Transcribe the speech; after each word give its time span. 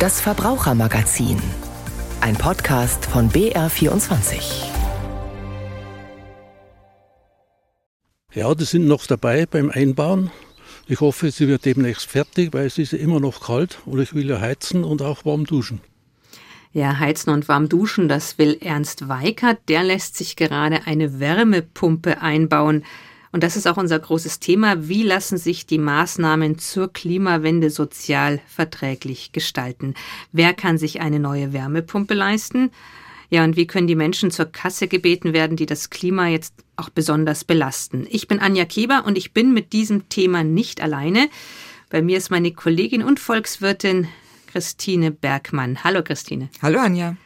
Das 0.00 0.18
Verbrauchermagazin. 0.18 1.36
Ein 2.22 2.34
Podcast 2.34 3.04
von 3.04 3.28
BR24. 3.28 4.64
Ja, 8.32 8.54
die 8.54 8.64
sind 8.64 8.86
noch 8.86 9.06
dabei 9.06 9.44
beim 9.44 9.68
Einbauen. 9.68 10.30
Ich 10.86 11.00
hoffe, 11.02 11.30
sie 11.30 11.48
wird 11.48 11.66
demnächst 11.66 12.06
fertig, 12.06 12.54
weil 12.54 12.64
es 12.64 12.78
ist 12.78 12.94
immer 12.94 13.20
noch 13.20 13.42
kalt 13.42 13.80
und 13.84 14.00
ich 14.00 14.14
will 14.14 14.30
ja 14.30 14.40
heizen 14.40 14.84
und 14.84 15.02
auch 15.02 15.26
warm 15.26 15.44
duschen. 15.44 15.82
Ja, 16.72 16.98
heizen 16.98 17.28
und 17.28 17.46
warm 17.48 17.68
duschen, 17.68 18.08
das 18.08 18.38
will 18.38 18.56
Ernst 18.62 19.06
Weikert. 19.06 19.58
Der 19.68 19.84
lässt 19.84 20.16
sich 20.16 20.34
gerade 20.34 20.86
eine 20.86 21.20
Wärmepumpe 21.20 22.22
einbauen. 22.22 22.84
Und 23.32 23.44
das 23.44 23.56
ist 23.56 23.68
auch 23.68 23.76
unser 23.76 23.98
großes 23.98 24.40
Thema. 24.40 24.88
Wie 24.88 25.02
lassen 25.02 25.38
sich 25.38 25.66
die 25.66 25.78
Maßnahmen 25.78 26.58
zur 26.58 26.92
Klimawende 26.92 27.70
sozial 27.70 28.40
verträglich 28.48 29.32
gestalten? 29.32 29.94
Wer 30.32 30.52
kann 30.52 30.78
sich 30.78 31.00
eine 31.00 31.20
neue 31.20 31.52
Wärmepumpe 31.52 32.14
leisten? 32.14 32.70
Ja, 33.28 33.44
und 33.44 33.56
wie 33.56 33.68
können 33.68 33.86
die 33.86 33.94
Menschen 33.94 34.32
zur 34.32 34.46
Kasse 34.46 34.88
gebeten 34.88 35.32
werden, 35.32 35.56
die 35.56 35.66
das 35.66 35.90
Klima 35.90 36.26
jetzt 36.26 36.54
auch 36.74 36.88
besonders 36.90 37.44
belasten? 37.44 38.08
Ich 38.10 38.26
bin 38.26 38.40
Anja 38.40 38.64
Keber 38.64 39.04
und 39.06 39.16
ich 39.16 39.32
bin 39.32 39.54
mit 39.54 39.72
diesem 39.72 40.08
Thema 40.08 40.42
nicht 40.42 40.80
alleine. 40.80 41.28
Bei 41.90 42.02
mir 42.02 42.18
ist 42.18 42.30
meine 42.30 42.50
Kollegin 42.50 43.04
und 43.04 43.20
Volkswirtin 43.20 44.08
Christine 44.48 45.12
Bergmann. 45.12 45.84
Hallo 45.84 46.02
Christine. 46.02 46.48
Hallo 46.60 46.80
Anja. 46.80 47.16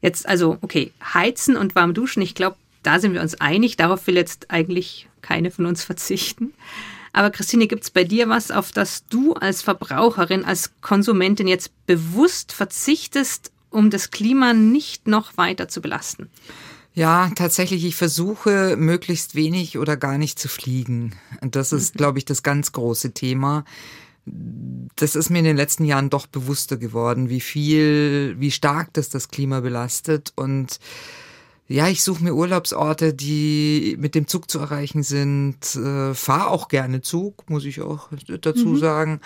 Jetzt 0.00 0.28
also, 0.28 0.58
okay, 0.62 0.92
heizen 1.14 1.56
und 1.56 1.76
warm 1.76 1.94
duschen, 1.94 2.22
ich 2.22 2.34
glaube, 2.34 2.56
da 2.86 3.00
sind 3.00 3.14
wir 3.14 3.20
uns 3.20 3.34
einig. 3.40 3.76
Darauf 3.76 4.06
will 4.06 4.16
jetzt 4.16 4.50
eigentlich 4.50 5.08
keine 5.20 5.50
von 5.50 5.66
uns 5.66 5.82
verzichten. 5.82 6.54
Aber 7.12 7.30
Christine, 7.30 7.66
gibt 7.66 7.84
es 7.84 7.90
bei 7.90 8.04
dir 8.04 8.28
was, 8.28 8.50
auf 8.50 8.72
das 8.72 9.06
du 9.06 9.32
als 9.32 9.62
Verbraucherin, 9.62 10.44
als 10.44 10.70
Konsumentin 10.82 11.48
jetzt 11.48 11.70
bewusst 11.86 12.52
verzichtest, 12.52 13.50
um 13.70 13.90
das 13.90 14.10
Klima 14.10 14.52
nicht 14.52 15.08
noch 15.08 15.36
weiter 15.36 15.66
zu 15.66 15.80
belasten? 15.80 16.28
Ja, 16.94 17.30
tatsächlich, 17.34 17.84
ich 17.84 17.96
versuche 17.96 18.76
möglichst 18.76 19.34
wenig 19.34 19.78
oder 19.78 19.96
gar 19.96 20.16
nicht 20.16 20.38
zu 20.38 20.48
fliegen. 20.48 21.14
Das 21.40 21.72
ist, 21.72 21.94
glaube 21.96 22.18
ich, 22.18 22.24
das 22.24 22.42
ganz 22.42 22.72
große 22.72 23.12
Thema. 23.12 23.64
Das 24.24 25.16
ist 25.16 25.30
mir 25.30 25.38
in 25.38 25.44
den 25.44 25.56
letzten 25.56 25.84
Jahren 25.84 26.10
doch 26.10 26.26
bewusster 26.26 26.76
geworden, 26.76 27.28
wie 27.28 27.40
viel, 27.40 28.36
wie 28.38 28.50
stark 28.50 28.92
das 28.92 29.08
das 29.08 29.28
Klima 29.28 29.60
belastet 29.60 30.32
und 30.36 30.80
ja, 31.68 31.88
ich 31.88 32.04
suche 32.04 32.22
mir 32.22 32.34
Urlaubsorte, 32.34 33.12
die 33.12 33.96
mit 33.98 34.14
dem 34.14 34.28
Zug 34.28 34.50
zu 34.50 34.58
erreichen 34.60 35.02
sind. 35.02 35.74
Äh, 35.74 36.14
Fahre 36.14 36.50
auch 36.50 36.68
gerne 36.68 37.00
Zug, 37.00 37.48
muss 37.50 37.64
ich 37.64 37.80
auch 37.80 38.08
dazu 38.40 38.68
mhm. 38.68 38.76
sagen. 38.78 39.20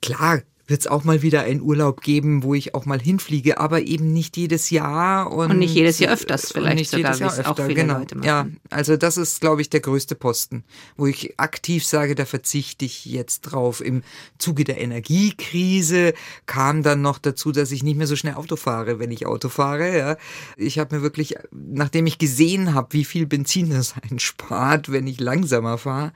Klar, 0.00 0.40
wird 0.72 0.80
es 0.80 0.86
auch 0.86 1.04
mal 1.04 1.20
wieder 1.20 1.42
einen 1.42 1.60
Urlaub 1.60 2.00
geben, 2.00 2.42
wo 2.42 2.54
ich 2.54 2.74
auch 2.74 2.86
mal 2.86 2.98
hinfliege, 2.98 3.58
aber 3.58 3.82
eben 3.82 4.14
nicht 4.14 4.38
jedes 4.38 4.70
Jahr 4.70 5.30
und, 5.30 5.50
und 5.50 5.58
nicht 5.58 5.74
jedes 5.74 5.98
Jahr 5.98 6.14
öfters 6.14 6.50
vielleicht 6.50 6.76
nicht 6.76 6.90
sogar, 6.90 7.12
jedes 7.12 7.20
Jahr 7.20 7.30
öfter, 7.30 7.50
auch 7.50 7.56
viele 7.56 7.74
genau. 7.74 7.98
Leute 7.98 8.14
machen. 8.16 8.26
Ja, 8.26 8.46
also 8.70 8.96
das 8.96 9.18
ist, 9.18 9.42
glaube 9.42 9.60
ich, 9.60 9.68
der 9.68 9.80
größte 9.80 10.14
Posten, 10.14 10.64
wo 10.96 11.06
ich 11.06 11.38
aktiv 11.38 11.84
sage, 11.84 12.14
da 12.14 12.24
verzichte 12.24 12.86
ich 12.86 13.04
jetzt 13.04 13.42
drauf. 13.42 13.82
Im 13.84 14.02
Zuge 14.38 14.64
der 14.64 14.80
Energiekrise 14.80 16.14
kam 16.46 16.82
dann 16.82 17.02
noch 17.02 17.18
dazu, 17.18 17.52
dass 17.52 17.70
ich 17.70 17.82
nicht 17.82 17.98
mehr 17.98 18.06
so 18.06 18.16
schnell 18.16 18.34
Auto 18.34 18.56
fahre, 18.56 18.98
wenn 18.98 19.10
ich 19.10 19.26
Auto 19.26 19.50
fahre. 19.50 19.94
Ja. 19.94 20.16
Ich 20.56 20.78
habe 20.78 20.96
mir 20.96 21.02
wirklich, 21.02 21.34
nachdem 21.50 22.06
ich 22.06 22.16
gesehen 22.16 22.72
habe, 22.72 22.94
wie 22.94 23.04
viel 23.04 23.26
Benzin 23.26 23.68
das 23.68 23.94
einspart, 24.10 24.90
wenn 24.90 25.06
ich 25.06 25.20
langsamer 25.20 25.76
fahre, 25.76 26.14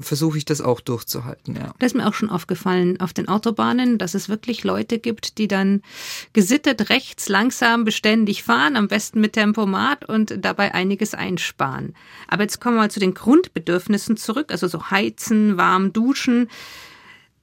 versuche 0.00 0.38
ich 0.38 0.46
das 0.46 0.62
auch 0.62 0.80
durchzuhalten. 0.80 1.56
Ja. 1.56 1.74
Das 1.78 1.92
ist 1.92 1.94
mir 1.94 2.08
auch 2.08 2.14
schon 2.14 2.30
aufgefallen 2.30 3.00
auf 3.00 3.12
den 3.12 3.28
Autobahnen 3.28 3.97
dass 3.98 4.14
es 4.14 4.28
wirklich 4.28 4.64
Leute 4.64 4.98
gibt, 4.98 5.38
die 5.38 5.48
dann 5.48 5.82
gesittet 6.32 6.90
rechts 6.90 7.28
langsam 7.28 7.84
beständig 7.84 8.42
fahren, 8.42 8.76
am 8.76 8.88
besten 8.88 9.20
mit 9.20 9.34
Tempomat 9.34 10.08
und 10.08 10.44
dabei 10.44 10.74
einiges 10.74 11.14
einsparen. 11.14 11.94
Aber 12.28 12.42
jetzt 12.42 12.60
kommen 12.60 12.76
wir 12.76 12.82
mal 12.82 12.90
zu 12.90 13.00
den 13.00 13.14
Grundbedürfnissen 13.14 14.16
zurück, 14.16 14.50
also 14.50 14.68
so 14.68 14.90
heizen, 14.90 15.56
warm 15.56 15.92
duschen. 15.92 16.48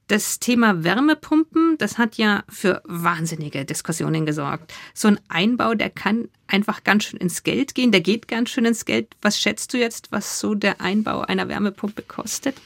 Das 0.08 0.38
Thema 0.38 0.84
Wärmepumpen, 0.84 1.78
das 1.78 1.98
hat 1.98 2.16
ja 2.16 2.44
für 2.48 2.80
wahnsinnige 2.84 3.64
Diskussionen 3.64 4.24
gesorgt. 4.24 4.72
So 4.94 5.08
ein 5.08 5.18
Einbau, 5.28 5.74
der 5.74 5.90
kann 5.90 6.28
einfach 6.46 6.84
ganz 6.84 7.04
schön 7.04 7.18
ins 7.18 7.42
Geld 7.42 7.74
gehen, 7.74 7.90
der 7.90 8.02
geht 8.02 8.28
ganz 8.28 8.50
schön 8.50 8.66
ins 8.66 8.84
Geld. 8.84 9.08
Was 9.20 9.40
schätzt 9.40 9.74
du 9.74 9.78
jetzt, 9.78 10.12
was 10.12 10.38
so 10.38 10.54
der 10.54 10.80
Einbau 10.80 11.22
einer 11.22 11.48
Wärmepumpe 11.48 12.02
kostet? 12.02 12.56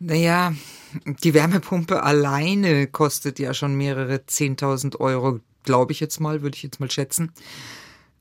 Naja, 0.00 0.52
die 1.04 1.34
Wärmepumpe 1.34 2.02
alleine 2.02 2.86
kostet 2.86 3.38
ja 3.38 3.54
schon 3.54 3.74
mehrere 3.74 4.16
10.000 4.16 4.98
Euro, 5.00 5.40
glaube 5.64 5.92
ich 5.92 6.00
jetzt 6.00 6.20
mal, 6.20 6.42
würde 6.42 6.56
ich 6.56 6.62
jetzt 6.62 6.80
mal 6.80 6.90
schätzen. 6.90 7.32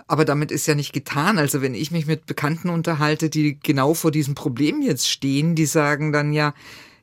Aber 0.08 0.26
damit 0.26 0.52
ist 0.52 0.66
ja 0.66 0.74
nicht 0.74 0.92
getan. 0.92 1.38
Also 1.38 1.62
wenn 1.62 1.76
ich 1.76 1.92
mich 1.92 2.08
mit 2.08 2.26
Bekannten 2.26 2.70
unterhalte, 2.70 3.30
die 3.30 3.60
genau 3.62 3.94
vor 3.94 4.12
diesem 4.12 4.34
Problem 4.34 4.82
jetzt 4.82 5.08
stehen, 5.08 5.54
die 5.54 5.68
sagen 5.68 6.12
dann 6.12 6.34
ja, 6.34 6.54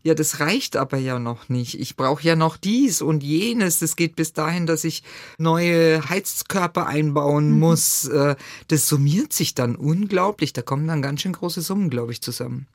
ja, 0.02 0.14
das 0.14 0.38
reicht 0.38 0.76
aber 0.76 0.98
ja 0.98 1.18
noch 1.18 1.48
nicht. 1.48 1.80
Ich 1.80 1.96
brauche 1.96 2.22
ja 2.22 2.36
noch 2.36 2.56
dies 2.56 3.02
und 3.02 3.24
jenes. 3.24 3.80
Das 3.80 3.96
geht 3.96 4.14
bis 4.14 4.32
dahin, 4.32 4.66
dass 4.66 4.84
ich 4.84 5.02
neue 5.36 6.08
Heizkörper 6.08 6.86
einbauen 6.86 7.52
mhm. 7.52 7.58
muss. 7.58 8.06
Äh, 8.06 8.36
das 8.68 8.88
summiert 8.88 9.32
sich 9.32 9.54
dann 9.54 9.74
unglaublich. 9.74 10.52
Da 10.52 10.62
kommen 10.62 10.86
dann 10.86 11.02
ganz 11.02 11.22
schön 11.22 11.32
große 11.32 11.60
Summen, 11.60 11.90
glaube 11.90 12.12
ich, 12.12 12.22
zusammen 12.22 12.66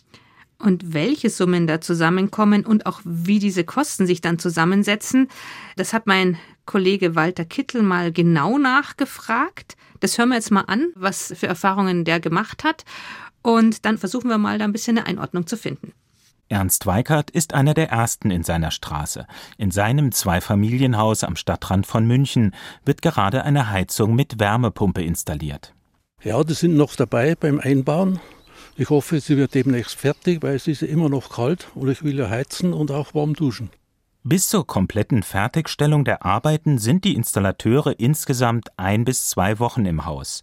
und 0.62 0.94
welche 0.94 1.30
Summen 1.30 1.68
da 1.68 1.82
zusammenkommen 1.82 2.66
und 2.66 2.86
auch 2.86 3.02
wie 3.04 3.40
diese 3.40 3.64
Kosten 3.64 4.08
sich 4.08 4.22
dann 4.22 4.40
zusammensetzen, 4.40 5.28
das 5.76 5.94
hat 5.94 6.08
mein 6.08 6.38
Kollege 6.66 7.16
Walter 7.16 7.46
Kittel 7.46 7.82
mal 7.82 8.12
genau 8.12 8.58
nachgefragt. 8.58 9.76
Das 10.00 10.18
hören 10.18 10.30
wir 10.30 10.36
jetzt 10.36 10.52
mal 10.52 10.62
an, 10.62 10.92
was 10.96 11.34
für 11.36 11.48
Erfahrungen 11.48 12.06
der 12.06 12.20
gemacht 12.20 12.64
hat. 12.64 12.86
Und 13.42 13.86
dann 13.86 13.98
versuchen 13.98 14.30
wir 14.30 14.38
mal 14.38 14.58
da 14.58 14.66
ein 14.66 14.72
bisschen 14.72 14.98
eine 14.98 15.08
Einordnung 15.08 15.48
zu 15.48 15.58
finden. 15.58 15.94
Ernst 16.52 16.86
Weikert 16.86 17.32
ist 17.32 17.54
einer 17.54 17.74
der 17.74 17.90
ersten 17.90 18.30
in 18.30 18.44
seiner 18.44 18.72
Straße. 18.72 19.26
In 19.58 19.72
seinem 19.72 20.12
Zweifamilienhaus 20.12 21.24
am 21.24 21.38
Stadtrand 21.38 21.88
von 21.88 22.06
München 22.06 22.54
wird 22.84 23.02
gerade 23.02 23.44
eine 23.44 23.70
Heizung 23.70 24.16
mit 24.16 24.38
Wärmepumpe 24.38 25.02
installiert. 25.02 25.74
Ja, 26.24 26.44
die 26.44 26.54
sind 26.54 26.76
noch 26.76 26.96
dabei 26.96 27.36
beim 27.36 27.60
Einbauen. 27.60 28.20
Ich 28.76 28.90
hoffe, 28.90 29.20
sie 29.20 29.38
wird 29.38 29.54
demnächst 29.54 29.96
fertig, 29.96 30.42
weil 30.42 30.56
es 30.56 30.68
ist 30.68 30.82
immer 30.82 31.10
noch 31.10 31.30
kalt 31.30 31.68
und 31.76 31.90
ich 31.90 32.04
will 32.04 32.18
ja 32.18 32.30
heizen 32.30 32.74
und 32.74 32.92
auch 32.92 33.14
warm 33.14 33.34
duschen. 33.34 33.70
Bis 34.24 34.50
zur 34.50 34.68
kompletten 34.68 35.24
Fertigstellung 35.24 36.06
der 36.06 36.24
Arbeiten 36.24 36.78
sind 36.78 37.06
die 37.06 37.16
Installateure 37.16 38.00
insgesamt 38.00 38.70
ein 38.78 39.04
bis 39.04 39.30
zwei 39.30 39.58
Wochen 39.60 39.86
im 39.86 40.06
Haus. 40.06 40.42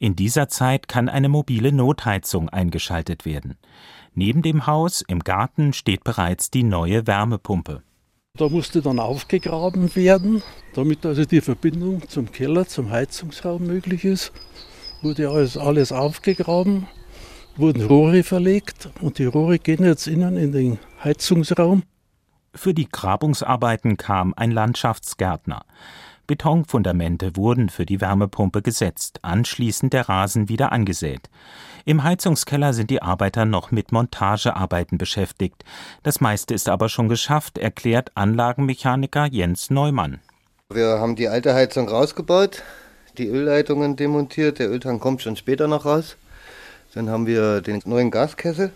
In 0.00 0.16
dieser 0.16 0.48
Zeit 0.48 0.88
kann 0.88 1.08
eine 1.08 1.28
mobile 1.28 1.72
Notheizung 1.72 2.48
eingeschaltet 2.48 3.24
werden. 3.24 3.56
Neben 4.14 4.42
dem 4.42 4.66
Haus 4.66 5.02
im 5.06 5.20
Garten 5.20 5.72
steht 5.72 6.02
bereits 6.02 6.50
die 6.50 6.64
neue 6.64 7.06
Wärmepumpe. 7.06 7.82
Da 8.36 8.48
musste 8.48 8.82
dann 8.82 8.98
aufgegraben 8.98 9.94
werden, 9.94 10.42
damit 10.74 11.06
also 11.06 11.24
die 11.24 11.40
Verbindung 11.40 12.08
zum 12.08 12.32
Keller, 12.32 12.66
zum 12.66 12.90
Heizungsraum 12.90 13.64
möglich 13.64 14.04
ist. 14.04 14.32
Wurde 15.02 15.30
alles, 15.30 15.56
alles 15.56 15.92
aufgegraben 15.92 16.88
wurden 17.56 17.84
Rohre 17.84 18.22
verlegt 18.22 18.88
und 19.00 19.18
die 19.18 19.26
Rohre 19.26 19.58
gehen 19.58 19.84
jetzt 19.84 20.06
innen 20.06 20.36
in 20.36 20.52
den 20.52 20.78
Heizungsraum. 21.02 21.82
Für 22.54 22.74
die 22.74 22.88
Grabungsarbeiten 22.88 23.96
kam 23.96 24.34
ein 24.36 24.50
Landschaftsgärtner. 24.50 25.64
Betonfundamente 26.26 27.36
wurden 27.36 27.70
für 27.70 27.84
die 27.84 28.00
Wärmepumpe 28.00 28.62
gesetzt, 28.62 29.18
anschließend 29.22 29.92
der 29.92 30.08
Rasen 30.08 30.48
wieder 30.48 30.70
angesät. 30.70 31.28
Im 31.84 32.04
Heizungskeller 32.04 32.72
sind 32.72 32.90
die 32.90 33.02
Arbeiter 33.02 33.46
noch 33.46 33.72
mit 33.72 33.90
Montagearbeiten 33.90 34.96
beschäftigt. 34.96 35.64
Das 36.04 36.20
meiste 36.20 36.54
ist 36.54 36.68
aber 36.68 36.88
schon 36.88 37.08
geschafft, 37.08 37.58
erklärt 37.58 38.12
Anlagenmechaniker 38.14 39.26
Jens 39.26 39.70
Neumann. 39.70 40.20
Wir 40.72 41.00
haben 41.00 41.16
die 41.16 41.28
alte 41.28 41.52
Heizung 41.52 41.88
rausgebaut, 41.88 42.62
die 43.18 43.26
Ölleitungen 43.26 43.96
demontiert, 43.96 44.60
der 44.60 44.70
Öltank 44.70 45.02
kommt 45.02 45.22
schon 45.22 45.34
später 45.34 45.66
noch 45.66 45.84
raus. 45.84 46.16
Dann 46.94 47.08
haben 47.08 47.26
wir 47.26 47.60
den 47.60 47.80
neuen 47.84 48.10
Gaskessel 48.10 48.72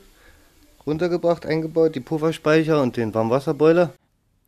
runtergebracht, 0.87 1.47
eingebaut, 1.47 1.95
die 1.95 2.01
Pufferspeicher 2.01 2.81
und 2.83 2.97
den 2.97 3.15
Warmwasserboiler. 3.15 3.93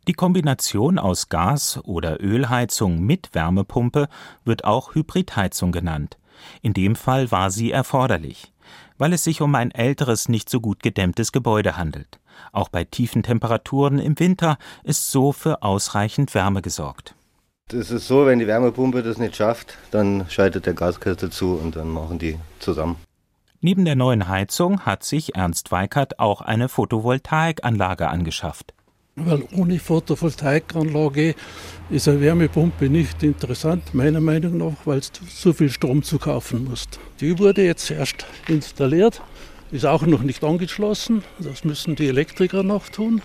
Die 0.07 0.13
Kombination 0.13 0.99
aus 0.99 1.27
Gas- 1.27 1.79
oder 1.83 2.21
Ölheizung 2.21 3.01
mit 3.01 3.33
Wärmepumpe 3.33 4.07
wird 4.45 4.63
auch 4.63 4.95
Hybridheizung 4.95 5.71
genannt. 5.71 6.17
In 6.61 6.73
dem 6.73 6.95
Fall 6.95 7.31
war 7.31 7.51
sie 7.51 7.71
erforderlich, 7.71 8.53
weil 8.97 9.11
es 9.11 9.23
sich 9.23 9.41
um 9.41 9.53
ein 9.55 9.71
älteres, 9.71 10.29
nicht 10.29 10.49
so 10.49 10.61
gut 10.61 10.81
gedämmtes 10.81 11.31
Gebäude 11.31 11.75
handelt. 11.75 12.19
Auch 12.53 12.69
bei 12.69 12.85
tiefen 12.85 13.23
Temperaturen 13.23 13.99
im 13.99 14.17
Winter 14.19 14.57
ist 14.83 15.11
so 15.11 15.31
für 15.33 15.63
ausreichend 15.63 16.33
Wärme 16.35 16.61
gesorgt. 16.61 17.15
Es 17.73 17.91
ist 17.91 18.07
so, 18.07 18.25
wenn 18.25 18.39
die 18.39 18.47
Wärmepumpe 18.47 19.03
das 19.03 19.17
nicht 19.17 19.35
schafft, 19.35 19.77
dann 19.91 20.25
schaltet 20.29 20.67
der 20.67 20.73
Gaskessel 20.73 21.31
zu 21.31 21.55
und 21.55 21.75
dann 21.75 21.89
machen 21.89 22.17
die 22.17 22.37
zusammen. 22.59 22.95
Neben 23.59 23.85
der 23.85 23.95
neuen 23.95 24.27
Heizung 24.27 24.81
hat 24.81 25.03
sich 25.03 25.35
Ernst 25.35 25.71
Weikert 25.71 26.19
auch 26.19 26.41
eine 26.41 26.69
Photovoltaikanlage 26.69 28.07
angeschafft. 28.07 28.73
Weil 29.15 29.43
ohne 29.51 29.79
Photovoltaikanlage 29.79 31.33
ist 31.89 32.07
eine 32.07 32.21
Wärmepumpe 32.21 32.87
nicht 32.87 33.23
interessant, 33.23 33.95
meiner 33.95 34.21
Meinung 34.21 34.57
nach, 34.57 34.85
weil 34.85 34.99
du 34.99 35.25
so 35.27 35.53
viel 35.53 35.71
Strom 35.71 36.03
zu 36.03 36.19
kaufen 36.19 36.65
musst. 36.65 36.99
Die 37.19 37.39
wurde 37.39 37.65
jetzt 37.65 37.89
erst 37.89 38.27
installiert, 38.47 39.23
ist 39.71 39.87
auch 39.87 40.03
noch 40.03 40.21
nicht 40.21 40.43
angeschlossen. 40.43 41.23
Das 41.39 41.63
müssen 41.63 41.95
die 41.95 42.07
Elektriker 42.07 42.61
noch 42.61 42.89
tun. 42.89 43.23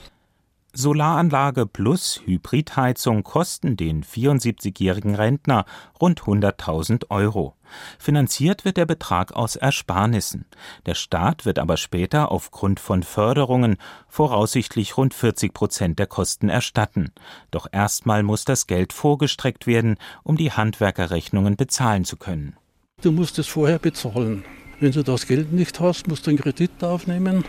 Solaranlage 0.74 1.66
plus 1.66 2.22
Hybridheizung 2.24 3.24
kosten 3.24 3.76
den 3.76 4.02
74-jährigen 4.04 5.14
Rentner 5.14 5.66
rund 6.00 6.22
100.000 6.22 7.10
Euro. 7.10 7.56
Finanziert 7.98 8.64
wird 8.64 8.78
der 8.78 8.86
Betrag 8.86 9.34
aus 9.34 9.56
Ersparnissen. 9.56 10.46
Der 10.86 10.94
Staat 10.94 11.44
wird 11.44 11.58
aber 11.58 11.76
später 11.76 12.32
aufgrund 12.32 12.80
von 12.80 13.02
Förderungen 13.02 13.76
voraussichtlich 14.08 14.96
rund 14.96 15.12
40 15.12 15.52
Prozent 15.52 15.98
der 15.98 16.06
Kosten 16.06 16.48
erstatten. 16.48 17.12
Doch 17.50 17.66
erstmal 17.70 18.22
muss 18.22 18.46
das 18.46 18.66
Geld 18.66 18.94
vorgestreckt 18.94 19.66
werden, 19.66 19.96
um 20.22 20.38
die 20.38 20.52
Handwerkerrechnungen 20.52 21.56
bezahlen 21.56 22.06
zu 22.06 22.16
können. 22.16 22.56
Du 23.02 23.12
musst 23.12 23.38
es 23.38 23.46
vorher 23.46 23.78
bezahlen. 23.78 24.44
Wenn 24.80 24.92
du 24.92 25.04
das 25.04 25.26
Geld 25.26 25.52
nicht 25.52 25.80
hast, 25.80 26.08
musst 26.08 26.26
du 26.26 26.30
einen 26.30 26.38
Kredit 26.38 26.82
aufnehmen 26.82 27.44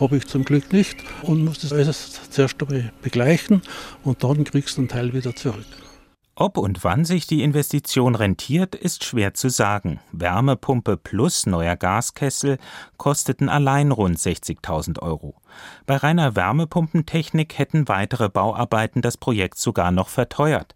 habe 0.00 0.16
ich 0.16 0.26
zum 0.26 0.44
Glück 0.44 0.72
nicht 0.72 0.96
und 1.22 1.44
muss 1.44 1.60
das 1.60 1.72
alles 1.72 2.20
zuerst 2.30 2.60
einmal 2.62 2.92
begleichen 3.02 3.62
und 4.02 4.24
dann 4.24 4.44
kriegst 4.44 4.76
du 4.76 4.82
einen 4.82 4.88
Teil 4.88 5.12
wieder 5.12 5.34
zurück. 5.34 5.66
Ob 6.36 6.58
und 6.58 6.82
wann 6.82 7.04
sich 7.04 7.28
die 7.28 7.44
Investition 7.44 8.16
rentiert, 8.16 8.74
ist 8.74 9.04
schwer 9.04 9.34
zu 9.34 9.48
sagen. 9.50 10.00
Wärmepumpe 10.10 10.96
plus 10.96 11.46
neuer 11.46 11.76
Gaskessel 11.76 12.58
kosteten 12.96 13.48
allein 13.48 13.92
rund 13.92 14.18
60.000 14.18 15.00
Euro. 15.00 15.36
Bei 15.86 15.96
reiner 15.96 16.34
Wärmepumpentechnik 16.34 17.56
hätten 17.56 17.86
weitere 17.86 18.28
Bauarbeiten 18.28 19.00
das 19.00 19.16
Projekt 19.16 19.58
sogar 19.58 19.92
noch 19.92 20.08
verteuert. 20.08 20.74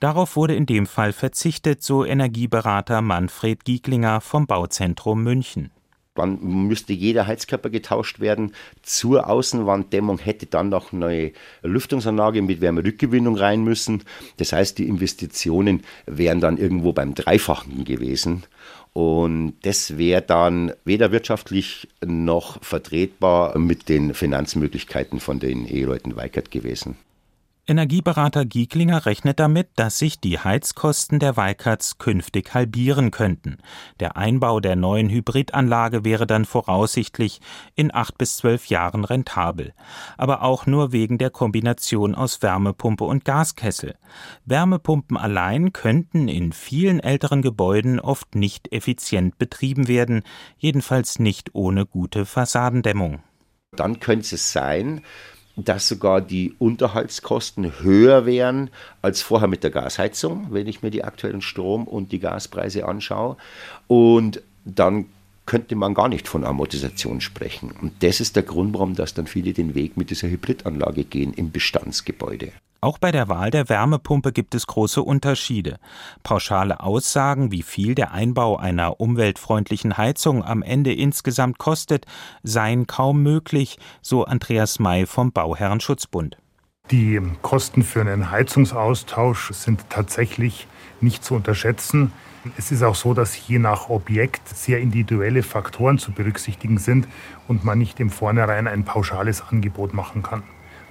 Darauf 0.00 0.34
wurde 0.34 0.56
in 0.56 0.66
dem 0.66 0.86
Fall 0.86 1.12
verzichtet, 1.12 1.84
so 1.84 2.04
Energieberater 2.04 3.00
Manfred 3.00 3.64
Gieglinger 3.64 4.20
vom 4.20 4.48
Bauzentrum 4.48 5.22
München. 5.22 5.70
Dann 6.16 6.38
müsste 6.42 6.92
jeder 6.92 7.26
Heizkörper 7.26 7.70
getauscht 7.70 8.20
werden. 8.20 8.52
Zur 8.82 9.28
Außenwanddämmung 9.28 10.18
hätte 10.18 10.46
dann 10.46 10.68
noch 10.68 10.92
eine 10.92 11.00
neue 11.00 11.32
Lüftungsanlage 11.62 12.42
mit 12.42 12.60
Wärmerückgewinnung 12.60 13.36
rein 13.36 13.62
müssen. 13.62 14.02
Das 14.38 14.52
heißt, 14.52 14.78
die 14.78 14.88
Investitionen 14.88 15.82
wären 16.06 16.40
dann 16.40 16.58
irgendwo 16.58 16.92
beim 16.92 17.14
Dreifachen 17.14 17.84
gewesen. 17.84 18.44
Und 18.92 19.54
das 19.62 19.98
wäre 19.98 20.22
dann 20.22 20.72
weder 20.86 21.12
wirtschaftlich 21.12 21.86
noch 22.02 22.62
vertretbar 22.64 23.58
mit 23.58 23.90
den 23.90 24.14
Finanzmöglichkeiten 24.14 25.20
von 25.20 25.38
den 25.38 25.66
Eheleuten 25.66 26.16
Weikert 26.16 26.50
gewesen. 26.50 26.96
Energieberater 27.68 28.44
Gieglinger 28.44 29.06
rechnet 29.06 29.40
damit, 29.40 29.70
dass 29.74 29.98
sich 29.98 30.20
die 30.20 30.38
Heizkosten 30.38 31.18
der 31.18 31.36
Weikerts 31.36 31.98
künftig 31.98 32.54
halbieren 32.54 33.10
könnten. 33.10 33.56
Der 33.98 34.16
Einbau 34.16 34.60
der 34.60 34.76
neuen 34.76 35.10
Hybridanlage 35.10 36.04
wäre 36.04 36.28
dann 36.28 36.44
voraussichtlich 36.44 37.40
in 37.74 37.92
acht 37.92 38.18
bis 38.18 38.36
zwölf 38.36 38.66
Jahren 38.66 39.04
rentabel. 39.04 39.74
Aber 40.16 40.42
auch 40.42 40.66
nur 40.66 40.92
wegen 40.92 41.18
der 41.18 41.30
Kombination 41.30 42.14
aus 42.14 42.40
Wärmepumpe 42.40 43.02
und 43.02 43.24
Gaskessel. 43.24 43.96
Wärmepumpen 44.44 45.16
allein 45.16 45.72
könnten 45.72 46.28
in 46.28 46.52
vielen 46.52 47.00
älteren 47.00 47.42
Gebäuden 47.42 47.98
oft 47.98 48.36
nicht 48.36 48.72
effizient 48.72 49.38
betrieben 49.38 49.88
werden, 49.88 50.22
jedenfalls 50.56 51.18
nicht 51.18 51.56
ohne 51.56 51.84
gute 51.84 52.26
Fassadendämmung. 52.26 53.24
Dann 53.72 53.98
könnte 53.98 54.36
es 54.36 54.52
sein, 54.52 55.02
dass 55.56 55.88
sogar 55.88 56.20
die 56.20 56.54
Unterhaltskosten 56.58 57.80
höher 57.80 58.26
wären 58.26 58.70
als 59.00 59.22
vorher 59.22 59.48
mit 59.48 59.64
der 59.64 59.70
Gasheizung, 59.70 60.48
wenn 60.50 60.66
ich 60.66 60.82
mir 60.82 60.90
die 60.90 61.04
aktuellen 61.04 61.40
Strom- 61.40 61.88
und 61.88 62.12
die 62.12 62.18
Gaspreise 62.18 62.86
anschaue. 62.86 63.36
Und 63.86 64.42
dann 64.64 65.06
könnte 65.46 65.76
man 65.76 65.94
gar 65.94 66.08
nicht 66.08 66.28
von 66.28 66.44
Amortisation 66.44 67.20
sprechen. 67.20 67.70
Und 67.80 68.02
das 68.02 68.20
ist 68.20 68.36
der 68.36 68.42
Grund, 68.42 68.74
warum 68.74 68.94
das 68.94 69.14
dann 69.14 69.26
viele 69.26 69.52
den 69.52 69.74
Weg 69.74 69.96
mit 69.96 70.10
dieser 70.10 70.28
Hybridanlage 70.28 71.04
gehen 71.04 71.32
im 71.32 71.52
Bestandsgebäude. 71.52 72.52
Auch 72.86 72.98
bei 72.98 73.10
der 73.10 73.26
Wahl 73.26 73.50
der 73.50 73.68
Wärmepumpe 73.68 74.30
gibt 74.30 74.54
es 74.54 74.68
große 74.68 75.02
Unterschiede. 75.02 75.80
Pauschale 76.22 76.78
Aussagen, 76.78 77.50
wie 77.50 77.64
viel 77.64 77.96
der 77.96 78.12
Einbau 78.12 78.58
einer 78.58 79.00
umweltfreundlichen 79.00 79.96
Heizung 79.96 80.44
am 80.44 80.62
Ende 80.62 80.92
insgesamt 80.92 81.58
kostet, 81.58 82.06
seien 82.44 82.86
kaum 82.86 83.24
möglich, 83.24 83.80
so 84.02 84.24
Andreas 84.24 84.78
May 84.78 85.04
vom 85.04 85.32
Bauherrenschutzbund. 85.32 86.36
Die 86.92 87.20
Kosten 87.42 87.82
für 87.82 88.02
einen 88.02 88.30
Heizungsaustausch 88.30 89.50
sind 89.50 89.90
tatsächlich 89.90 90.68
nicht 91.00 91.24
zu 91.24 91.34
unterschätzen. 91.34 92.12
Es 92.56 92.70
ist 92.70 92.84
auch 92.84 92.94
so, 92.94 93.14
dass 93.14 93.48
je 93.48 93.58
nach 93.58 93.88
Objekt 93.88 94.48
sehr 94.48 94.78
individuelle 94.78 95.42
Faktoren 95.42 95.98
zu 95.98 96.12
berücksichtigen 96.12 96.78
sind 96.78 97.08
und 97.48 97.64
man 97.64 97.80
nicht 97.80 97.98
im 97.98 98.10
Vornherein 98.10 98.68
ein 98.68 98.84
pauschales 98.84 99.42
Angebot 99.42 99.92
machen 99.92 100.22
kann. 100.22 100.44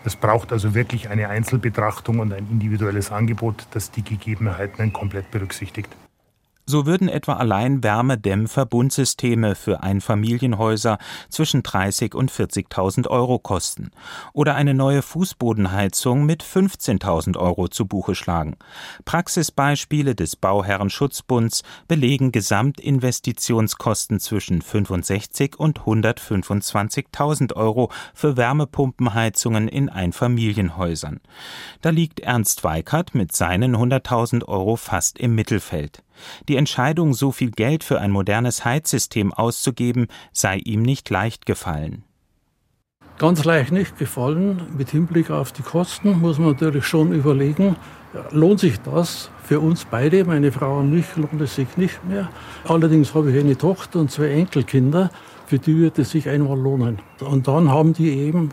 Es 0.06 0.16
braucht 0.16 0.52
also 0.52 0.76
wirklich 0.76 1.10
eine 1.10 1.30
Einzelbetrachtung 1.30 2.20
und 2.20 2.32
ein 2.32 2.48
individuelles 2.52 3.12
Angebot, 3.12 3.66
das 3.72 3.90
die 3.90 4.04
Gegebenheiten 4.04 4.94
komplett 4.94 5.32
berücksichtigt. 5.32 5.90
So 6.68 6.88
würden 6.88 7.10
etwa 7.10 7.34
allein 7.34 7.84
Wärmedämmverbundsysteme 7.84 9.54
für 9.54 9.84
Einfamilienhäuser 9.84 10.98
zwischen 11.30 11.62
30 11.62 12.16
und 12.16 12.32
40.000 12.32 13.08
Euro 13.08 13.38
kosten 13.38 13.92
oder 14.34 14.56
eine 14.56 14.74
neue 14.74 15.04
Fußbodenheizung 15.04 16.26
mit 16.26 16.44
15.000 16.44 17.38
Euro 17.38 17.68
zu 17.68 17.86
Buche 17.86 18.16
schlagen. 18.16 18.58
Praxisbeispiele 19.06 20.16
des 20.16 20.36
Bauherrenschutzbunds 20.36 21.62
belegen 21.88 22.32
Gesamtinvestitionskosten 22.32 24.20
zwischen 24.20 24.64
65 24.64 25.60
und 25.60 25.82
125.000 25.82 27.54
Euro 27.56 27.92
für 28.16 28.38
Wärmepumpenheizungen 28.38 29.68
in 29.68 29.90
Einfamilienhäusern. 29.90 31.20
Da 31.82 31.92
liegt 31.92 32.22
Ernst 32.22 32.64
Weikert 32.64 33.14
mit 33.14 33.36
seinen 33.36 33.76
100.000 33.76 34.48
Euro 34.48 34.78
fast 34.78 35.20
im 35.20 35.36
Mittelfeld. 35.36 36.05
Die 36.48 36.56
Entscheidung, 36.56 37.14
so 37.14 37.32
viel 37.32 37.52
Geld 37.52 37.84
für 37.84 38.00
ein 38.00 38.12
modernes 38.12 38.66
Heizsystem 38.66 39.34
auszugeben, 39.34 40.08
sei 40.32 40.58
ihm 40.58 40.82
nicht 40.82 41.10
leicht 41.10 41.46
gefallen. 41.46 42.04
Ganz 43.18 43.46
leicht 43.46 43.72
nicht 43.72 43.98
gefallen. 43.98 44.62
Mit 44.78 44.90
Hinblick 44.90 45.32
auf 45.32 45.54
die 45.54 45.62
Kosten 45.62 46.20
muss 46.20 46.38
man 46.38 46.52
natürlich 46.52 46.86
schon 46.86 47.14
überlegen, 47.14 47.78
lohnt 48.32 48.60
sich 48.60 48.80
das 48.82 49.32
für 49.44 49.62
uns 49.62 49.86
beide, 49.86 50.26
meine 50.26 50.52
Frau 50.52 50.80
und 50.80 50.92
mich, 50.92 51.06
lohnt 51.16 51.40
es 51.40 51.56
sich 51.56 51.78
nicht 51.78 52.04
mehr. 52.04 52.30
Allerdings 52.66 53.14
habe 53.14 53.32
ich 53.32 53.40
eine 53.40 53.58
Tochter 53.58 54.00
und 54.00 54.12
zwei 54.12 54.32
Enkelkinder, 54.32 55.12
für 55.46 55.60
die 55.60 55.78
wird 55.78 55.98
es 55.98 56.12
sich 56.12 56.28
einmal 56.28 56.60
lohnen. 56.60 57.00
Und 57.22 57.48
dann 57.48 57.70
haben 57.70 57.94
die 57.94 58.10
eben 58.10 58.50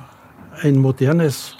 ein 0.62 0.78
modernes 0.78 1.56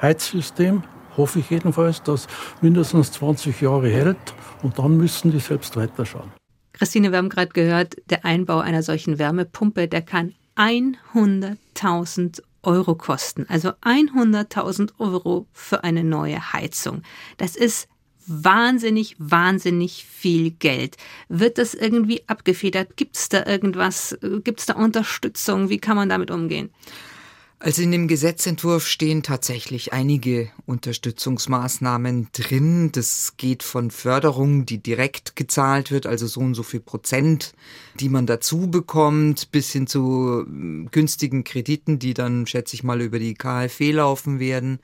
Heizsystem, 0.00 0.82
hoffe 1.16 1.40
ich 1.40 1.50
jedenfalls, 1.50 2.02
das 2.02 2.26
mindestens 2.60 3.12
20 3.12 3.60
Jahre 3.60 3.88
hält 3.88 4.34
und 4.62 4.78
dann 4.78 4.96
müssen 4.96 5.32
die 5.32 5.40
selbst 5.40 5.76
weiterschauen. 5.76 6.32
Christine, 6.72 7.10
wir 7.10 7.18
haben 7.18 7.28
gerade 7.28 7.52
gehört, 7.52 7.96
der 8.08 8.24
Einbau 8.24 8.60
einer 8.60 8.82
solchen 8.82 9.18
Wärmepumpe, 9.18 9.88
der 9.88 10.02
kann 10.02 10.34
100.000 10.56 12.42
Euro 12.62 12.94
kosten. 12.94 13.46
Also 13.48 13.70
100.000 13.82 14.92
Euro 14.98 15.46
für 15.52 15.84
eine 15.84 16.04
neue 16.04 16.52
Heizung. 16.52 17.02
Das 17.36 17.56
ist 17.56 17.88
wahnsinnig, 18.26 19.16
wahnsinnig 19.18 20.04
viel 20.04 20.52
Geld. 20.52 20.96
Wird 21.28 21.58
das 21.58 21.74
irgendwie 21.74 22.22
abgefedert? 22.28 22.96
Gibt 22.96 23.16
es 23.16 23.28
da 23.28 23.44
irgendwas? 23.44 24.16
Gibt 24.44 24.60
es 24.60 24.66
da 24.66 24.74
Unterstützung? 24.74 25.68
Wie 25.68 25.78
kann 25.78 25.96
man 25.96 26.08
damit 26.08 26.30
umgehen? 26.30 26.70
Also 27.62 27.82
in 27.82 27.92
dem 27.92 28.08
Gesetzentwurf 28.08 28.86
stehen 28.86 29.22
tatsächlich 29.22 29.92
einige 29.92 30.50
Unterstützungsmaßnahmen 30.64 32.28
drin. 32.32 32.90
Das 32.90 33.34
geht 33.36 33.62
von 33.62 33.90
Förderung, 33.90 34.64
die 34.64 34.78
direkt 34.78 35.36
gezahlt 35.36 35.90
wird, 35.90 36.06
also 36.06 36.26
so 36.26 36.40
und 36.40 36.54
so 36.54 36.62
viel 36.62 36.80
Prozent, 36.80 37.52
die 37.96 38.08
man 38.08 38.24
dazu 38.24 38.70
bekommt, 38.70 39.50
bis 39.50 39.72
hin 39.72 39.86
zu 39.86 40.42
hm, 40.46 40.88
günstigen 40.90 41.44
Krediten, 41.44 41.98
die 41.98 42.14
dann, 42.14 42.46
schätze 42.46 42.76
ich 42.76 42.82
mal, 42.82 43.02
über 43.02 43.18
die 43.18 43.34
KfW 43.34 43.92
laufen 43.92 44.40
werden. 44.40 44.78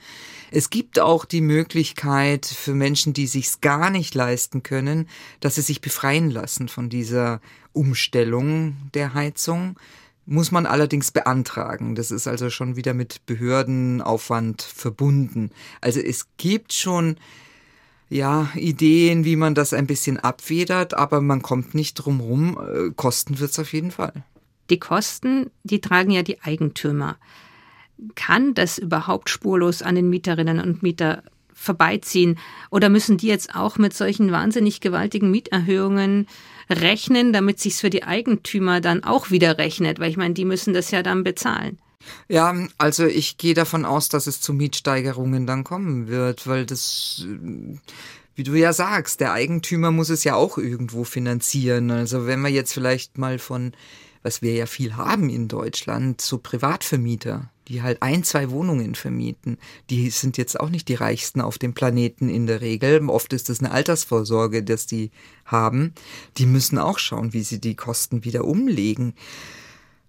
Es 0.50 0.68
gibt 0.68 1.00
auch 1.00 1.24
die 1.24 1.40
Möglichkeit 1.40 2.44
für 2.44 2.74
Menschen, 2.74 3.14
die 3.14 3.26
sich's 3.26 3.62
gar 3.62 3.88
nicht 3.88 4.14
leisten 4.14 4.62
können, 4.62 5.08
dass 5.40 5.54
sie 5.54 5.62
sich 5.62 5.80
befreien 5.80 6.30
lassen 6.30 6.68
von 6.68 6.90
dieser 6.90 7.40
Umstellung 7.72 8.76
der 8.92 9.14
Heizung 9.14 9.76
muss 10.26 10.50
man 10.50 10.66
allerdings 10.66 11.12
beantragen. 11.12 11.94
Das 11.94 12.10
ist 12.10 12.26
also 12.26 12.50
schon 12.50 12.76
wieder 12.76 12.94
mit 12.94 13.24
Behördenaufwand 13.26 14.62
verbunden. 14.62 15.50
Also 15.80 16.00
es 16.00 16.26
gibt 16.36 16.72
schon 16.72 17.16
ja, 18.08 18.50
Ideen, 18.54 19.24
wie 19.24 19.36
man 19.36 19.54
das 19.54 19.72
ein 19.72 19.86
bisschen 19.86 20.18
abfedert, 20.18 20.94
aber 20.94 21.20
man 21.20 21.42
kommt 21.42 21.74
nicht 21.74 21.94
drum 21.94 22.20
rum. 22.20 22.58
Äh, 22.60 22.90
kosten 22.94 23.38
wird's 23.40 23.58
auf 23.58 23.72
jeden 23.72 23.90
Fall. 23.90 24.24
Die 24.70 24.78
Kosten, 24.78 25.50
die 25.64 25.80
tragen 25.80 26.10
ja 26.10 26.22
die 26.22 26.40
Eigentümer. 26.42 27.16
kann 28.14 28.52
das 28.52 28.76
überhaupt 28.76 29.30
spurlos 29.30 29.80
an 29.80 29.94
den 29.94 30.10
Mieterinnen 30.10 30.60
und 30.60 30.82
Mieter 30.82 31.22
vorbeiziehen? 31.56 32.38
Oder 32.70 32.88
müssen 32.88 33.16
die 33.16 33.26
jetzt 33.26 33.54
auch 33.54 33.78
mit 33.78 33.94
solchen 33.94 34.30
wahnsinnig 34.30 34.80
gewaltigen 34.80 35.30
Mieterhöhungen 35.30 36.28
rechnen, 36.70 37.32
damit 37.32 37.58
sich's 37.58 37.80
für 37.80 37.90
die 37.90 38.04
Eigentümer 38.04 38.80
dann 38.80 39.02
auch 39.02 39.30
wieder 39.30 39.58
rechnet? 39.58 39.98
Weil 39.98 40.10
ich 40.10 40.16
meine, 40.16 40.34
die 40.34 40.44
müssen 40.44 40.74
das 40.74 40.92
ja 40.92 41.02
dann 41.02 41.24
bezahlen. 41.24 41.78
Ja, 42.28 42.54
also 42.78 43.04
ich 43.06 43.36
gehe 43.36 43.54
davon 43.54 43.84
aus, 43.84 44.08
dass 44.08 44.28
es 44.28 44.40
zu 44.40 44.52
Mietsteigerungen 44.52 45.46
dann 45.46 45.64
kommen 45.64 46.06
wird, 46.06 46.46
weil 46.46 46.64
das, 46.64 47.26
wie 48.36 48.44
du 48.44 48.54
ja 48.54 48.72
sagst, 48.72 49.18
der 49.20 49.32
Eigentümer 49.32 49.90
muss 49.90 50.10
es 50.10 50.22
ja 50.22 50.36
auch 50.36 50.56
irgendwo 50.58 51.02
finanzieren. 51.02 51.90
Also 51.90 52.26
wenn 52.26 52.42
wir 52.42 52.50
jetzt 52.50 52.72
vielleicht 52.72 53.18
mal 53.18 53.40
von, 53.40 53.72
was 54.26 54.42
wir 54.42 54.54
ja 54.54 54.66
viel 54.66 54.96
haben 54.96 55.30
in 55.30 55.46
Deutschland, 55.46 56.20
so 56.20 56.38
Privatvermieter, 56.38 57.48
die 57.68 57.82
halt 57.82 58.02
ein, 58.02 58.24
zwei 58.24 58.50
Wohnungen 58.50 58.96
vermieten, 58.96 59.56
die 59.88 60.10
sind 60.10 60.36
jetzt 60.36 60.58
auch 60.58 60.68
nicht 60.68 60.88
die 60.88 60.94
reichsten 60.94 61.40
auf 61.40 61.58
dem 61.58 61.74
Planeten 61.74 62.28
in 62.28 62.48
der 62.48 62.60
Regel. 62.60 63.08
Oft 63.08 63.32
ist 63.32 63.48
es 63.50 63.60
eine 63.60 63.70
Altersvorsorge, 63.70 64.64
dass 64.64 64.86
die 64.86 65.12
haben. 65.44 65.94
Die 66.38 66.46
müssen 66.46 66.76
auch 66.76 66.98
schauen, 66.98 67.34
wie 67.34 67.44
sie 67.44 67.60
die 67.60 67.76
Kosten 67.76 68.24
wieder 68.24 68.44
umlegen. 68.44 69.14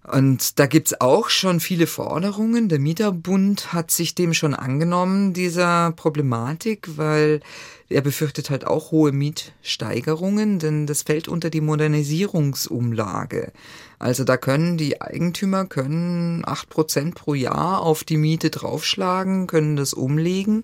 Und 0.10 0.58
da 0.58 0.68
gibt's 0.68 1.02
auch 1.02 1.30
schon 1.30 1.60
viele 1.60 1.86
Forderungen. 1.86 2.70
Der 2.70 2.80
Mieterbund 2.80 3.74
hat 3.74 3.92
sich 3.92 4.16
dem 4.16 4.34
schon 4.34 4.54
angenommen, 4.54 5.34
dieser 5.34 5.92
Problematik, 5.92 6.88
weil 6.96 7.42
er 7.90 8.02
befürchtet 8.02 8.50
halt 8.50 8.66
auch 8.66 8.92
hohe 8.92 9.12
Mietsteigerungen, 9.12 10.60
denn 10.60 10.88
das 10.88 11.02
fällt 11.02 11.28
unter 11.28 11.50
die 11.50 11.60
Modernisierungsumlage. 11.60 13.52
Also 14.00 14.24
da 14.24 14.38
können 14.38 14.78
die 14.78 15.02
Eigentümer 15.02 15.66
können 15.66 16.44
acht 16.46 16.70
Prozent 16.70 17.16
pro 17.16 17.34
Jahr 17.34 17.82
auf 17.82 18.06
die 18.06 18.18
Miete 18.18 18.50
draufschlagen, 18.50 19.48
können 19.48 19.76
das 19.76 19.94
umlegen. 19.94 20.64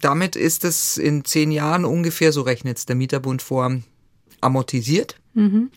Damit 0.00 0.34
ist 0.34 0.64
es 0.64 0.96
in 0.96 1.26
zehn 1.26 1.52
Jahren 1.52 1.84
ungefähr, 1.84 2.32
so 2.32 2.40
rechnet 2.40 2.88
der 2.88 2.96
Mieterbund 2.96 3.42
vor, 3.42 3.70
amortisiert. 4.40 5.16
Mhm. 5.34 5.70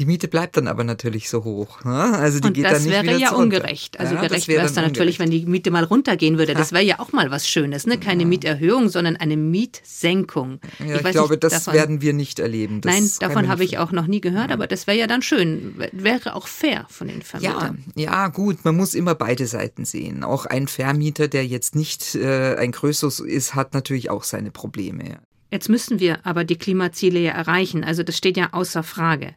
Die 0.00 0.06
Miete 0.06 0.28
bleibt 0.28 0.56
dann 0.56 0.66
aber 0.66 0.82
natürlich 0.82 1.28
so 1.28 1.44
hoch. 1.44 1.84
Ne? 1.84 1.92
Also 1.92 2.40
die 2.40 2.46
und 2.48 2.54
geht 2.54 2.64
das 2.64 2.72
dann 2.72 2.82
nicht 2.84 2.92
wäre 2.92 3.02
wieder 3.02 3.18
ja 3.18 3.28
zurück. 3.28 3.42
ungerecht. 3.42 4.00
Also 4.00 4.14
Ja, 4.14 4.22
gerecht 4.22 4.34
das 4.34 4.48
wäre 4.48 4.56
wäre 4.60 4.66
es 4.66 4.72
dann 4.72 4.84
natürlich, 4.84 5.18
wenn 5.18 5.28
die 5.28 5.44
Miete 5.44 5.70
mal 5.70 5.84
runtergehen 5.84 6.38
würde. 6.38 6.54
Das 6.54 6.72
wäre 6.72 6.82
ja 6.82 7.00
auch 7.00 7.12
mal 7.12 7.30
was 7.30 7.46
Schönes. 7.46 7.86
Ne? 7.86 7.98
Keine 7.98 8.24
Mieterhöhung, 8.24 8.88
sondern 8.88 9.16
eine 9.16 9.36
Mietsenkung. 9.36 10.58
Ja, 10.78 10.96
ich, 10.96 11.02
glaube, 11.02 11.34
nicht, 11.34 11.44
das 11.44 11.52
davon, 11.52 11.74
werden 11.74 12.00
wir 12.00 12.14
nicht 12.14 12.38
erleben. 12.38 12.80
Das 12.80 12.94
Nein, 12.94 13.10
davon 13.20 13.48
habe 13.48 13.62
ich 13.62 13.76
auch 13.76 13.92
noch 13.92 14.06
nie 14.06 14.22
gehört, 14.22 14.52
aber 14.52 14.66
das 14.66 14.86
wäre 14.86 14.96
ja 14.96 15.06
dann 15.06 15.20
schön. 15.20 15.74
Wäre 15.92 16.34
auch 16.34 16.48
fair 16.48 16.86
von 16.88 17.08
den 17.08 17.18
Ja, 17.18 17.24
Vermietern. 17.50 17.84
ja, 17.94 18.28
gut, 18.28 18.64
man 18.64 18.78
muss 18.78 18.94
immer 18.94 19.14
beide 19.14 19.46
Seiten 19.46 19.84
sehen. 19.84 20.24
Auch 20.24 20.46
ein 20.46 20.66
Vermieter, 20.66 21.28
der 21.28 21.46
jetzt 21.46 21.76
nicht 21.76 22.14
äh, 22.14 22.54
ein 22.56 22.72
Größeres 22.72 23.20
ist, 23.20 23.54
hat 23.54 23.74
natürlich 23.74 24.08
auch 24.08 24.24
seine 24.24 24.50
Probleme. 24.50 25.18
Jetzt 25.50 25.68
müssen 25.68 26.00
wir 26.00 26.24
aber 26.24 26.44
die 26.44 26.56
Klimaziele 26.56 27.18
ja 27.18 27.32
erreichen. 27.32 27.84
Also 27.84 28.02
das 28.02 28.16
steht 28.16 28.38
ja 28.38 28.48
außer 28.52 28.82
Frage. 28.82 29.34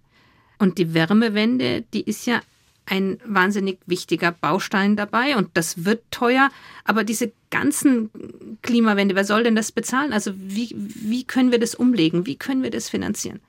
Und 0.60 0.77
die 0.77 0.93
Wärmewende, 0.93 1.83
die 1.93 2.01
ist 2.01 2.25
ja 2.25 2.41
ein 2.86 3.17
wahnsinnig 3.25 3.79
wichtiger 3.86 4.31
Baustein 4.31 4.95
dabei 4.95 5.38
und 5.38 5.50
das 5.53 5.86
wird 5.86 6.03
teuer. 6.12 6.50
Aber 6.83 7.03
diese 7.03 7.31
ganzen 7.50 8.10
Klimawende, 8.62 9.15
wer 9.15 9.25
soll 9.25 9.43
denn 9.43 9.55
das 9.55 9.72
bezahlen? 9.72 10.12
Also 10.12 10.33
wie, 10.36 10.75
wie 10.75 11.24
können 11.24 11.51
wir 11.51 11.60
das 11.60 11.75
umlegen? 11.75 12.25
Wie 12.25 12.36
können 12.36 12.63
wir 12.63 12.72
das 12.72 12.89
finanzieren? 12.89 13.39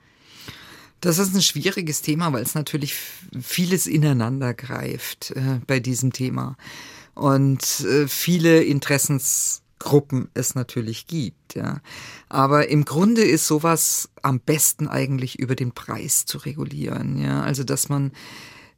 Das 1.00 1.18
ist 1.18 1.34
ein 1.34 1.42
schwieriges 1.42 2.00
Thema, 2.00 2.32
weil 2.32 2.42
es 2.42 2.54
natürlich 2.54 2.94
vieles 3.38 3.86
ineinander 3.86 4.54
greift 4.54 5.32
äh, 5.32 5.60
bei 5.66 5.80
diesem 5.80 6.12
Thema. 6.12 6.56
Und 7.14 7.80
äh, 7.80 8.08
viele 8.08 8.62
Interessensgruppen 9.84 10.28
es 10.34 10.54
natürlich 10.54 11.06
gibt, 11.06 11.54
ja. 11.54 11.80
Aber 12.28 12.68
im 12.68 12.84
Grunde 12.84 13.22
ist 13.22 13.46
sowas 13.46 14.08
am 14.22 14.40
besten 14.40 14.88
eigentlich 14.88 15.38
über 15.38 15.54
den 15.54 15.72
Preis 15.72 16.24
zu 16.24 16.38
regulieren, 16.38 17.18
ja. 17.18 17.42
Also, 17.42 17.64
dass 17.64 17.88
man 17.88 18.12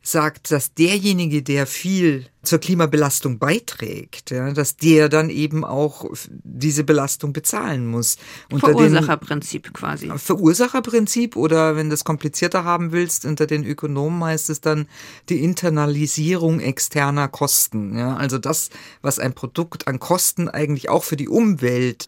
sagt, 0.06 0.50
dass 0.50 0.74
derjenige, 0.74 1.42
der 1.42 1.66
viel 1.66 2.26
zur 2.42 2.60
Klimabelastung 2.60 3.38
beiträgt, 3.38 4.30
ja, 4.30 4.52
dass 4.52 4.76
der 4.76 5.08
dann 5.08 5.30
eben 5.30 5.64
auch 5.64 6.08
diese 6.22 6.84
Belastung 6.84 7.32
bezahlen 7.32 7.86
muss. 7.86 8.16
Unter 8.52 8.68
Verursacherprinzip 8.68 9.74
quasi. 9.74 10.10
Verursacherprinzip 10.16 11.34
oder 11.34 11.76
wenn 11.76 11.88
du 11.88 11.94
es 11.94 12.04
komplizierter 12.04 12.62
haben 12.62 12.92
willst, 12.92 13.24
unter 13.24 13.46
den 13.46 13.64
Ökonomen 13.64 14.22
heißt 14.22 14.48
es 14.50 14.60
dann 14.60 14.86
die 15.28 15.42
Internalisierung 15.42 16.60
externer 16.60 17.26
Kosten. 17.26 17.98
Ja? 17.98 18.14
Also 18.16 18.38
das, 18.38 18.70
was 19.02 19.18
ein 19.18 19.34
Produkt 19.34 19.88
an 19.88 19.98
Kosten 19.98 20.48
eigentlich 20.48 20.88
auch 20.88 21.02
für 21.02 21.16
die 21.16 21.28
Umwelt 21.28 22.06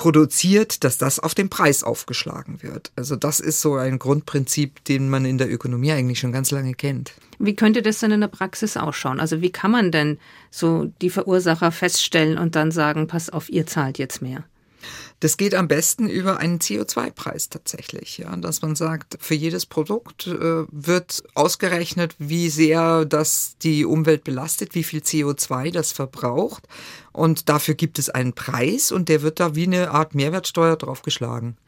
produziert, 0.00 0.82
dass 0.82 0.96
das 0.96 1.20
auf 1.20 1.34
den 1.34 1.50
Preis 1.50 1.84
aufgeschlagen 1.84 2.62
wird. 2.62 2.90
Also 2.96 3.16
das 3.16 3.38
ist 3.38 3.60
so 3.60 3.74
ein 3.74 3.98
Grundprinzip, 3.98 4.82
den 4.86 5.10
man 5.10 5.26
in 5.26 5.36
der 5.36 5.52
Ökonomie 5.52 5.92
eigentlich 5.92 6.18
schon 6.18 6.32
ganz 6.32 6.50
lange 6.50 6.72
kennt. 6.72 7.12
Wie 7.38 7.54
könnte 7.54 7.82
das 7.82 7.98
denn 7.98 8.10
in 8.10 8.22
der 8.22 8.28
Praxis 8.28 8.78
ausschauen? 8.78 9.20
Also 9.20 9.42
wie 9.42 9.50
kann 9.50 9.70
man 9.70 9.92
denn 9.92 10.16
so 10.50 10.90
die 11.02 11.10
Verursacher 11.10 11.70
feststellen 11.70 12.38
und 12.38 12.56
dann 12.56 12.70
sagen, 12.70 13.08
pass 13.08 13.28
auf, 13.28 13.50
ihr 13.50 13.66
zahlt 13.66 13.98
jetzt 13.98 14.22
mehr? 14.22 14.44
Das 15.20 15.36
geht 15.36 15.54
am 15.54 15.68
besten 15.68 16.08
über 16.08 16.38
einen 16.38 16.60
CO2-Preis 16.60 17.50
tatsächlich, 17.50 18.18
ja, 18.18 18.34
dass 18.36 18.62
man 18.62 18.74
sagt, 18.74 19.18
für 19.20 19.34
jedes 19.34 19.66
Produkt 19.66 20.26
äh, 20.26 20.64
wird 20.70 21.22
ausgerechnet, 21.34 22.14
wie 22.18 22.48
sehr 22.48 23.04
das 23.04 23.56
die 23.62 23.84
Umwelt 23.84 24.24
belastet, 24.24 24.74
wie 24.74 24.82
viel 24.82 25.00
CO2 25.00 25.72
das 25.72 25.92
verbraucht 25.92 26.66
und 27.12 27.50
dafür 27.50 27.74
gibt 27.74 27.98
es 27.98 28.08
einen 28.08 28.32
Preis 28.32 28.92
und 28.92 29.10
der 29.10 29.20
wird 29.20 29.40
da 29.40 29.54
wie 29.54 29.64
eine 29.64 29.90
Art 29.90 30.14
Mehrwertsteuer 30.14 30.76
draufgeschlagen. 30.76 31.58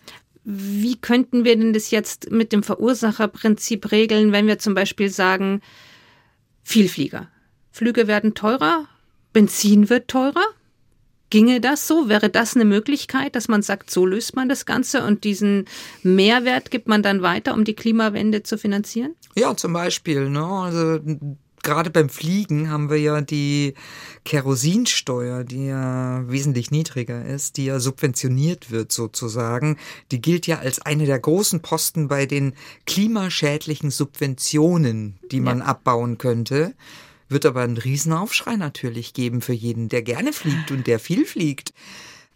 Wie 0.44 0.96
könnten 0.96 1.44
wir 1.44 1.56
denn 1.56 1.74
das 1.74 1.90
jetzt 1.90 2.30
mit 2.30 2.52
dem 2.52 2.62
Verursacherprinzip 2.62 3.92
regeln, 3.92 4.32
wenn 4.32 4.46
wir 4.46 4.58
zum 4.58 4.74
Beispiel 4.74 5.10
sagen, 5.10 5.60
Vielflieger. 6.64 7.28
Flüge 7.70 8.06
werden 8.06 8.34
teurer, 8.34 8.86
Benzin 9.32 9.90
wird 9.90 10.08
teurer? 10.08 10.44
Ginge 11.32 11.62
das 11.62 11.88
so? 11.88 12.10
Wäre 12.10 12.28
das 12.28 12.54
eine 12.56 12.66
Möglichkeit, 12.66 13.36
dass 13.36 13.48
man 13.48 13.62
sagt, 13.62 13.90
so 13.90 14.04
löst 14.04 14.36
man 14.36 14.50
das 14.50 14.66
Ganze 14.66 15.02
und 15.02 15.24
diesen 15.24 15.64
Mehrwert 16.02 16.70
gibt 16.70 16.88
man 16.88 17.02
dann 17.02 17.22
weiter, 17.22 17.54
um 17.54 17.64
die 17.64 17.72
Klimawende 17.72 18.42
zu 18.42 18.58
finanzieren? 18.58 19.14
Ja, 19.34 19.56
zum 19.56 19.72
Beispiel, 19.72 20.28
ne? 20.28 20.44
Also 20.44 20.98
gerade 21.62 21.88
beim 21.88 22.10
Fliegen 22.10 22.68
haben 22.68 22.90
wir 22.90 22.98
ja 22.98 23.22
die 23.22 23.72
Kerosinsteuer, 24.26 25.42
die 25.44 25.68
ja 25.68 26.22
wesentlich 26.28 26.70
niedriger 26.70 27.24
ist, 27.24 27.56
die 27.56 27.64
ja 27.64 27.80
subventioniert 27.80 28.70
wird 28.70 28.92
sozusagen. 28.92 29.78
Die 30.10 30.20
gilt 30.20 30.46
ja 30.46 30.58
als 30.58 30.82
eine 30.82 31.06
der 31.06 31.18
großen 31.18 31.62
Posten 31.62 32.08
bei 32.08 32.26
den 32.26 32.52
klimaschädlichen 32.84 33.90
Subventionen, 33.90 35.18
die 35.30 35.40
man 35.40 35.60
Ja. 35.60 35.64
abbauen 35.64 36.18
könnte. 36.18 36.74
Wird 37.32 37.46
aber 37.46 37.62
einen 37.62 37.78
Riesenaufschrei 37.78 38.56
natürlich 38.56 39.14
geben 39.14 39.40
für 39.40 39.54
jeden, 39.54 39.88
der 39.88 40.02
gerne 40.02 40.32
fliegt 40.32 40.70
und 40.70 40.86
der 40.86 40.98
viel 40.98 41.24
fliegt. 41.24 41.72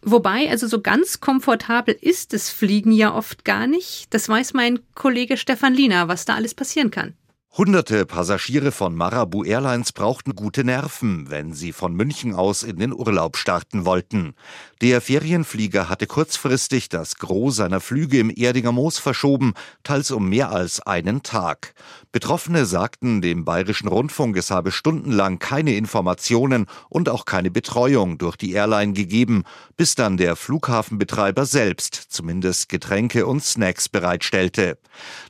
Wobei, 0.00 0.48
also 0.48 0.66
so 0.66 0.80
ganz 0.80 1.20
komfortabel 1.20 1.96
ist 2.00 2.32
das 2.32 2.48
Fliegen 2.48 2.92
ja 2.92 3.14
oft 3.14 3.44
gar 3.44 3.66
nicht. 3.66 4.06
Das 4.10 4.28
weiß 4.28 4.54
mein 4.54 4.78
Kollege 4.94 5.36
Stefan 5.36 5.74
Liener, 5.74 6.08
was 6.08 6.24
da 6.24 6.34
alles 6.34 6.54
passieren 6.54 6.90
kann. 6.90 7.14
Hunderte 7.58 8.04
Passagiere 8.04 8.70
von 8.70 8.94
Marabu 8.94 9.42
Airlines 9.42 9.92
brauchten 9.92 10.34
gute 10.34 10.62
Nerven, 10.62 11.30
wenn 11.30 11.54
sie 11.54 11.72
von 11.72 11.94
München 11.94 12.34
aus 12.34 12.62
in 12.62 12.76
den 12.76 12.92
Urlaub 12.92 13.38
starten 13.38 13.86
wollten. 13.86 14.34
Der 14.82 15.00
Ferienflieger 15.00 15.88
hatte 15.88 16.06
kurzfristig 16.06 16.90
das 16.90 17.16
Gros 17.16 17.56
seiner 17.56 17.80
Flüge 17.80 18.18
im 18.18 18.28
Erdinger 18.28 18.72
Moos 18.72 18.98
verschoben, 18.98 19.54
teils 19.84 20.10
um 20.10 20.28
mehr 20.28 20.50
als 20.50 20.80
einen 20.80 21.22
Tag. 21.22 21.72
Betroffene 22.12 22.66
sagten 22.66 23.22
dem 23.22 23.46
Bayerischen 23.46 23.88
Rundfunk, 23.88 24.36
es 24.36 24.50
habe 24.50 24.70
stundenlang 24.70 25.38
keine 25.38 25.76
Informationen 25.76 26.66
und 26.90 27.08
auch 27.08 27.24
keine 27.24 27.50
Betreuung 27.50 28.18
durch 28.18 28.36
die 28.36 28.52
Airline 28.52 28.92
gegeben, 28.92 29.44
bis 29.78 29.94
dann 29.94 30.18
der 30.18 30.36
Flughafenbetreiber 30.36 31.46
selbst 31.46 31.94
zumindest 31.94 32.68
Getränke 32.68 33.24
und 33.24 33.42
Snacks 33.42 33.88
bereitstellte. 33.88 34.76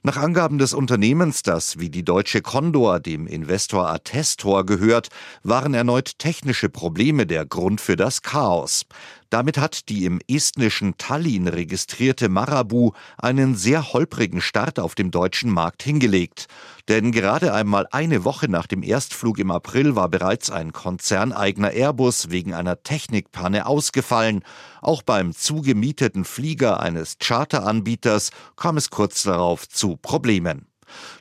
Nach 0.03 0.17
Angaben 0.17 0.59
des 0.59 0.75
Unternehmens, 0.75 1.43
das 1.43 1.79
wie 1.79 1.91
die 1.91 2.05
deutsche 2.17 2.41
Condor 2.41 2.99
dem 2.99 3.27
Investor 3.27 3.91
Attestor 3.91 4.65
gehört, 4.65 5.09
waren 5.43 5.75
erneut 5.75 6.19
technische 6.19 6.71
Probleme 6.71 7.27
der 7.27 7.45
Grund 7.45 7.79
für 7.79 7.95
das 7.95 8.23
Chaos. 8.23 8.87
Damit 9.29 9.59
hat 9.59 9.91
die 9.91 10.07
im 10.07 10.21
estnischen 10.27 10.97
Tallinn 10.97 11.47
registrierte 11.47 12.31
Marabu 12.31 12.93
einen 13.19 13.55
sehr 13.55 13.93
holprigen 13.93 14.41
Start 14.41 14.79
auf 14.79 14.95
dem 14.95 15.11
deutschen 15.11 15.51
Markt 15.51 15.83
hingelegt. 15.83 16.47
Denn 16.89 17.13
gerade 17.13 17.53
einmal 17.53 17.87
eine 17.91 18.25
Woche 18.25 18.51
nach 18.51 18.67
dem 18.67 18.83
Erstflug 18.83 19.39
im 19.39 19.51
April 19.51 19.95
war 19.95 20.09
bereits 20.09 20.51
ein 20.51 20.73
konzerneigener 20.73 21.73
Airbus 21.73 22.31
wegen 22.31 22.55
einer 22.55 22.83
Technikpanne 22.83 23.67
ausgefallen. 23.67 24.43
Auch 24.81 25.03
beim 25.03 25.35
zugemieteten 25.35 26.25
Flieger 26.25 26.81
eines 26.81 27.19
Charteranbieters 27.19 28.31
kam 28.57 28.79
es 28.79 28.89
kurz 28.89 29.25
darauf 29.25 29.69
zu 29.69 29.99
Problemen. 29.99 30.67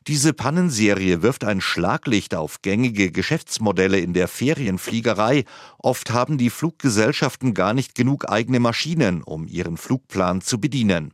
Diese 0.07 0.33
Pannenserie 0.33 1.21
wirft 1.21 1.43
ein 1.43 1.61
Schlaglicht 1.61 2.35
auf 2.35 2.61
gängige 2.61 3.11
Geschäftsmodelle 3.11 3.99
in 3.99 4.13
der 4.13 4.27
Ferienfliegerei. 4.27 5.45
Oft 5.77 6.11
haben 6.11 6.37
die 6.37 6.49
Fluggesellschaften 6.49 7.53
gar 7.53 7.73
nicht 7.73 7.95
genug 7.95 8.29
eigene 8.29 8.59
Maschinen, 8.59 9.23
um 9.23 9.47
ihren 9.47 9.77
Flugplan 9.77 10.41
zu 10.41 10.59
bedienen. 10.59 11.11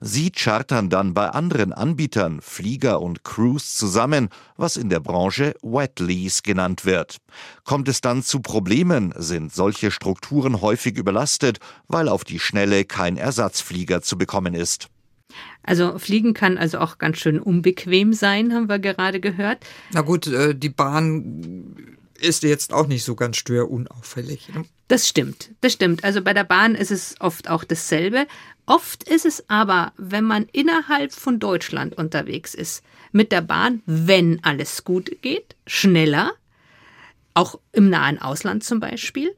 Sie 0.00 0.30
chartern 0.30 0.90
dann 0.90 1.14
bei 1.14 1.30
anderen 1.30 1.72
Anbietern 1.72 2.40
Flieger 2.40 3.00
und 3.00 3.24
Crews 3.24 3.74
zusammen, 3.76 4.28
was 4.56 4.76
in 4.76 4.88
der 4.88 5.00
Branche 5.00 5.54
Wet 5.62 6.00
Lease 6.00 6.42
genannt 6.42 6.84
wird. 6.84 7.18
Kommt 7.64 7.88
es 7.88 8.00
dann 8.00 8.22
zu 8.22 8.40
Problemen, 8.40 9.14
sind 9.16 9.52
solche 9.52 9.90
Strukturen 9.90 10.60
häufig 10.60 10.96
überlastet, 10.96 11.58
weil 11.88 12.08
auf 12.08 12.24
die 12.24 12.38
Schnelle 12.38 12.84
kein 12.84 13.16
Ersatzflieger 13.16 14.02
zu 14.02 14.18
bekommen 14.18 14.54
ist. 14.54 14.88
Also 15.62 15.98
Fliegen 15.98 16.34
kann 16.34 16.58
also 16.58 16.78
auch 16.78 16.98
ganz 16.98 17.18
schön 17.18 17.38
unbequem 17.40 18.12
sein, 18.12 18.52
haben 18.52 18.68
wir 18.68 18.78
gerade 18.78 19.20
gehört. 19.20 19.64
Na 19.92 20.02
gut, 20.02 20.26
äh, 20.26 20.54
die 20.54 20.68
Bahn 20.68 21.76
ist 22.20 22.42
jetzt 22.42 22.72
auch 22.72 22.86
nicht 22.86 23.04
so 23.04 23.14
ganz 23.14 23.36
störunauffällig. 23.36 24.48
Ne? 24.54 24.64
Das 24.88 25.08
stimmt, 25.08 25.50
das 25.60 25.72
stimmt. 25.72 26.04
Also 26.04 26.22
bei 26.22 26.34
der 26.34 26.44
Bahn 26.44 26.74
ist 26.74 26.90
es 26.90 27.16
oft 27.20 27.48
auch 27.48 27.64
dasselbe. 27.64 28.26
Oft 28.66 29.08
ist 29.08 29.26
es 29.26 29.44
aber, 29.48 29.92
wenn 29.96 30.24
man 30.24 30.46
innerhalb 30.52 31.12
von 31.12 31.38
Deutschland 31.38 31.96
unterwegs 31.96 32.54
ist, 32.54 32.82
mit 33.12 33.32
der 33.32 33.42
Bahn, 33.42 33.82
wenn 33.86 34.42
alles 34.42 34.84
gut 34.84 35.22
geht, 35.22 35.54
schneller, 35.66 36.32
auch 37.34 37.58
im 37.72 37.90
nahen 37.90 38.20
Ausland 38.20 38.64
zum 38.64 38.80
Beispiel. 38.80 39.34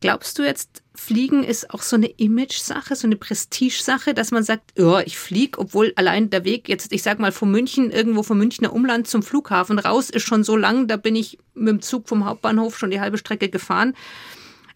Glaubst 0.00 0.38
du 0.38 0.44
jetzt, 0.44 0.82
Fliegen 0.94 1.42
ist 1.42 1.70
auch 1.70 1.82
so 1.82 1.96
eine 1.96 2.06
Image-Sache, 2.06 2.94
so 2.94 3.08
eine 3.08 3.16
Prestige-Sache, 3.16 4.14
dass 4.14 4.30
man 4.30 4.44
sagt, 4.44 4.78
ja, 4.78 5.00
ich 5.00 5.18
fliege, 5.18 5.58
obwohl 5.58 5.92
allein 5.96 6.30
der 6.30 6.44
Weg 6.44 6.68
jetzt, 6.68 6.92
ich 6.92 7.02
sag 7.02 7.18
mal, 7.18 7.32
von 7.32 7.50
München, 7.50 7.90
irgendwo 7.90 8.22
vom 8.22 8.38
Münchner 8.38 8.72
Umland 8.72 9.08
zum 9.08 9.24
Flughafen 9.24 9.80
raus 9.80 10.08
ist 10.10 10.22
schon 10.22 10.44
so 10.44 10.56
lang, 10.56 10.86
da 10.86 10.96
bin 10.96 11.16
ich 11.16 11.38
mit 11.54 11.68
dem 11.68 11.82
Zug 11.82 12.08
vom 12.08 12.24
Hauptbahnhof 12.24 12.78
schon 12.78 12.90
die 12.90 13.00
halbe 13.00 13.18
Strecke 13.18 13.48
gefahren. 13.48 13.94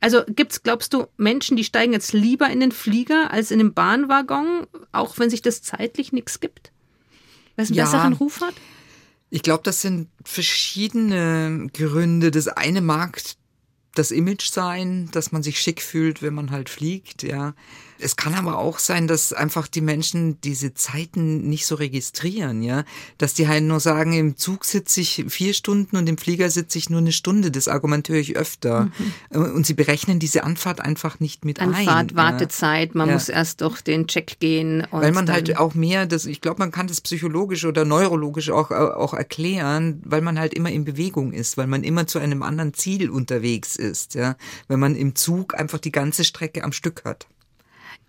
Also 0.00 0.23
gibt's, 0.26 0.64
glaubst 0.64 0.93
du, 0.93 1.07
Menschen, 1.17 1.57
die 1.57 1.62
steigen 1.62 1.93
jetzt 1.93 2.12
lieber 2.12 2.50
in 2.50 2.59
den 2.59 2.73
Flieger 2.73 3.31
als 3.31 3.52
in 3.52 3.59
den 3.59 3.75
Bahnwaggon, 3.75 4.67
auch 4.91 5.19
wenn 5.19 5.31
sich 5.31 5.43
das 5.43 5.62
zeitlich 5.62 6.12
nichts 6.12 6.41
gibt? 6.41 6.73
Weil 7.55 7.64
es 7.64 7.71
einen 7.71 7.79
ja. 7.79 7.85
besseren 7.85 8.12
Ruf 8.14 8.41
hat? 8.41 8.55
Ich 9.31 9.43
glaube, 9.43 9.62
das 9.62 9.81
sind 9.81 10.09
verschiedene 10.25 11.69
Gründe. 11.73 12.33
Das 12.33 12.49
eine 12.49 12.81
mag 12.81 13.17
das 13.95 14.11
Image 14.11 14.49
sein, 14.49 15.09
dass 15.13 15.33
man 15.33 15.43
sich 15.43 15.61
schick 15.61 15.83
fühlt, 15.83 16.23
wenn 16.23 16.35
man 16.35 16.51
halt 16.51 16.69
fliegt, 16.69 17.23
ja. 17.23 17.55
Es 18.03 18.17
kann 18.17 18.35
aber 18.35 18.59
auch 18.59 18.79
sein, 18.79 19.07
dass 19.07 19.33
einfach 19.33 19.69
die 19.69 19.81
Menschen 19.81 20.41
diese 20.41 20.75
Zeiten 20.75 21.49
nicht 21.49 21.67
so 21.67 21.77
registrieren, 21.77 22.63
ja. 22.63 22.85
Dass 23.19 23.35
die 23.35 23.49
halt 23.49 23.65
nur 23.65 23.81
sagen, 23.81 24.13
im 24.13 24.37
Zug 24.37 24.65
sitze 24.65 25.01
ich 25.01 25.25
vier 25.29 25.55
Stunden 25.55 25.97
und 25.97 26.09
im 26.09 26.19
Flieger 26.19 26.51
sitze 26.51 26.79
ich 26.79 26.91
nur 26.91 27.01
eine 27.01 27.13
Stunde. 27.13 27.51
Das 27.51 27.69
Argument 27.69 28.09
höre 28.09 28.19
ich 28.19 28.37
öfter. 28.37 28.91
Mhm. 29.31 29.55
Und 29.55 29.67
sie 29.67 29.75
berechnen 29.75 30.19
diese 30.19 30.45
Anfahrt 30.45 30.81
einfach 30.81 31.21
nicht 31.21 31.45
mit 31.45 31.61
Anfahrt, 31.61 31.79
ein. 31.79 31.89
Anfahrt, 31.89 32.15
Wartezeit, 32.15 32.95
man 32.95 33.09
ja. 33.09 33.15
muss 33.15 33.29
erst 33.29 33.61
durch 33.61 33.83
den 33.83 34.07
Check 34.07 34.39
gehen. 34.41 34.87
weil 34.91 35.13
man 35.13 35.31
halt 35.31 35.57
auch 35.57 35.75
mehr, 35.75 36.07
das, 36.07 36.27
ich 36.27 36.41
glaube, 36.41 36.59
man 36.59 36.71
kann 36.71 36.87
das 36.87 37.01
psychologisch 37.01 37.65
oder 37.65 37.85
neurologisch 37.85 38.51
auch, 38.51 38.71
auch 38.71 39.15
erklären, 39.15 40.03
weil 40.05 40.21
man 40.21 40.39
halt 40.39 40.55
immer 40.55 40.71
in 40.71 40.85
Bewegung 40.85 41.33
ist, 41.33 41.57
weil 41.57 41.67
man 41.67 41.85
immer 41.85 42.07
zu 42.07 42.19
einem 42.19 42.43
anderen 42.43 42.75
Ziel 42.75 43.11
unterwegs 43.11 43.77
ist, 43.77 44.15
ja. 44.15 44.37
Wenn 44.69 44.81
man 44.81 44.97
im 44.97 45.15
Zug 45.15 45.59
einfach 45.59 45.79
die 45.79 45.93
ganze 45.93 46.25
Strecke 46.25 46.65
am 46.65 46.73
Stück 46.73 47.05
hat. 47.05 47.27